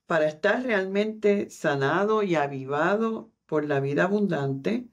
Para 0.07 0.27
estar 0.27 0.63
realmente 0.63 1.51
sanado 1.51 2.23
y 2.23 2.33
avivado 2.33 3.29
por 3.45 3.65
la 3.65 3.79
vida 3.79 4.05
abundante, 4.05 4.87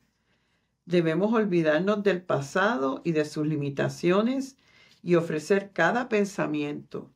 debemos 0.86 1.32
olvidarnos 1.32 2.02
del 2.02 2.22
pasado 2.22 3.00
y 3.04 3.12
de 3.12 3.24
sus 3.24 3.46
limitaciones 3.46 4.56
y 5.02 5.16
ofrecer 5.16 5.72
cada 5.72 6.08
pensamiento, 6.08 7.14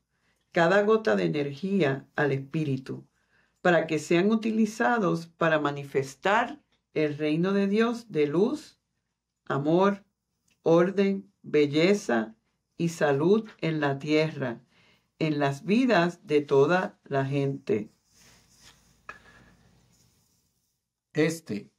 cada 0.52 0.82
gota 0.82 1.16
de 1.16 1.24
energía 1.24 2.06
al 2.16 2.32
Espíritu, 2.32 3.06
para 3.60 3.86
que 3.86 3.98
sean 3.98 4.30
utilizados 4.30 5.26
para 5.26 5.58
manifestar 5.58 6.60
el 6.94 7.16
reino 7.16 7.52
de 7.52 7.66
Dios 7.66 8.10
de 8.10 8.26
luz, 8.26 8.78
amor, 9.46 10.04
orden, 10.62 11.32
belleza 11.42 12.36
y 12.76 12.90
salud 12.90 13.48
en 13.60 13.80
la 13.80 13.98
tierra, 13.98 14.60
en 15.18 15.38
las 15.38 15.64
vidas 15.64 16.26
de 16.26 16.42
toda 16.42 16.98
la 17.04 17.24
gente. 17.24 17.90
Este, 21.12 21.70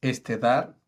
este 0.00 0.36
dar, 0.36 0.81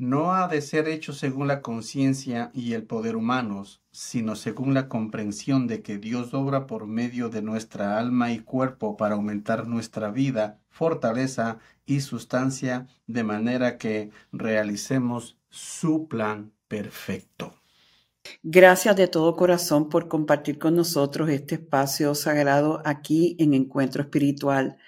no 0.00 0.32
ha 0.32 0.48
de 0.48 0.62
ser 0.62 0.88
hecho 0.88 1.12
según 1.12 1.46
la 1.46 1.60
conciencia 1.60 2.50
y 2.54 2.72
el 2.72 2.84
poder 2.84 3.16
humanos, 3.16 3.82
sino 3.90 4.34
según 4.34 4.72
la 4.72 4.88
comprensión 4.88 5.66
de 5.66 5.82
que 5.82 5.98
Dios 5.98 6.32
obra 6.32 6.66
por 6.66 6.86
medio 6.86 7.28
de 7.28 7.42
nuestra 7.42 7.98
alma 7.98 8.32
y 8.32 8.38
cuerpo 8.38 8.96
para 8.96 9.14
aumentar 9.14 9.68
nuestra 9.68 10.10
vida, 10.10 10.58
fortaleza 10.70 11.58
y 11.84 12.00
sustancia, 12.00 12.86
de 13.06 13.24
manera 13.24 13.76
que 13.76 14.10
realicemos 14.32 15.36
su 15.50 16.08
plan 16.08 16.54
perfecto. 16.66 17.52
Gracias 18.42 18.96
de 18.96 19.06
todo 19.06 19.36
corazón 19.36 19.90
por 19.90 20.08
compartir 20.08 20.58
con 20.58 20.76
nosotros 20.76 21.28
este 21.28 21.56
espacio 21.56 22.14
sagrado 22.14 22.80
aquí 22.86 23.36
en 23.38 23.52
Encuentro 23.52 24.00
Espiritual. 24.00 24.78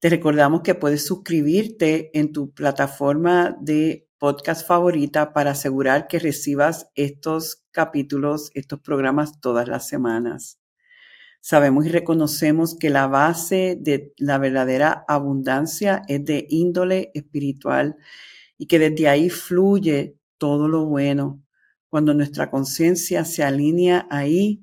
Te 0.00 0.08
recordamos 0.08 0.62
que 0.62 0.74
puedes 0.74 1.06
suscribirte 1.06 2.10
en 2.18 2.32
tu 2.32 2.50
plataforma 2.50 3.56
de 3.60 4.09
podcast 4.20 4.66
favorita 4.66 5.32
para 5.32 5.52
asegurar 5.52 6.06
que 6.06 6.18
recibas 6.18 6.90
estos 6.94 7.64
capítulos, 7.70 8.50
estos 8.52 8.78
programas 8.78 9.40
todas 9.40 9.66
las 9.66 9.88
semanas. 9.88 10.60
Sabemos 11.40 11.86
y 11.86 11.88
reconocemos 11.88 12.76
que 12.78 12.90
la 12.90 13.06
base 13.06 13.78
de 13.80 14.12
la 14.18 14.36
verdadera 14.36 15.06
abundancia 15.08 16.02
es 16.06 16.22
de 16.26 16.46
índole 16.50 17.10
espiritual 17.14 17.96
y 18.58 18.66
que 18.66 18.78
desde 18.78 19.08
ahí 19.08 19.30
fluye 19.30 20.18
todo 20.36 20.68
lo 20.68 20.84
bueno. 20.84 21.42
Cuando 21.88 22.12
nuestra 22.12 22.50
conciencia 22.50 23.24
se 23.24 23.42
alinea 23.42 24.06
ahí 24.10 24.62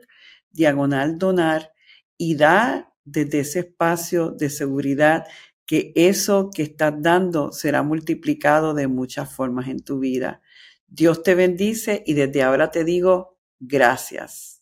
diagonal 0.51 1.17
donar 1.17 1.71
y 2.17 2.35
da 2.35 2.93
desde 3.05 3.39
ese 3.39 3.59
espacio 3.59 4.31
de 4.31 4.49
seguridad 4.49 5.25
que 5.65 5.91
eso 5.95 6.49
que 6.53 6.63
estás 6.63 6.93
dando 7.01 7.51
será 7.51 7.83
multiplicado 7.83 8.73
de 8.73 8.87
muchas 8.87 9.33
formas 9.33 9.67
en 9.69 9.79
tu 9.83 9.99
vida. 9.99 10.41
Dios 10.87 11.23
te 11.23 11.35
bendice 11.35 12.03
y 12.05 12.13
desde 12.13 12.43
ahora 12.43 12.71
te 12.71 12.83
digo 12.83 13.37
gracias. 13.59 14.52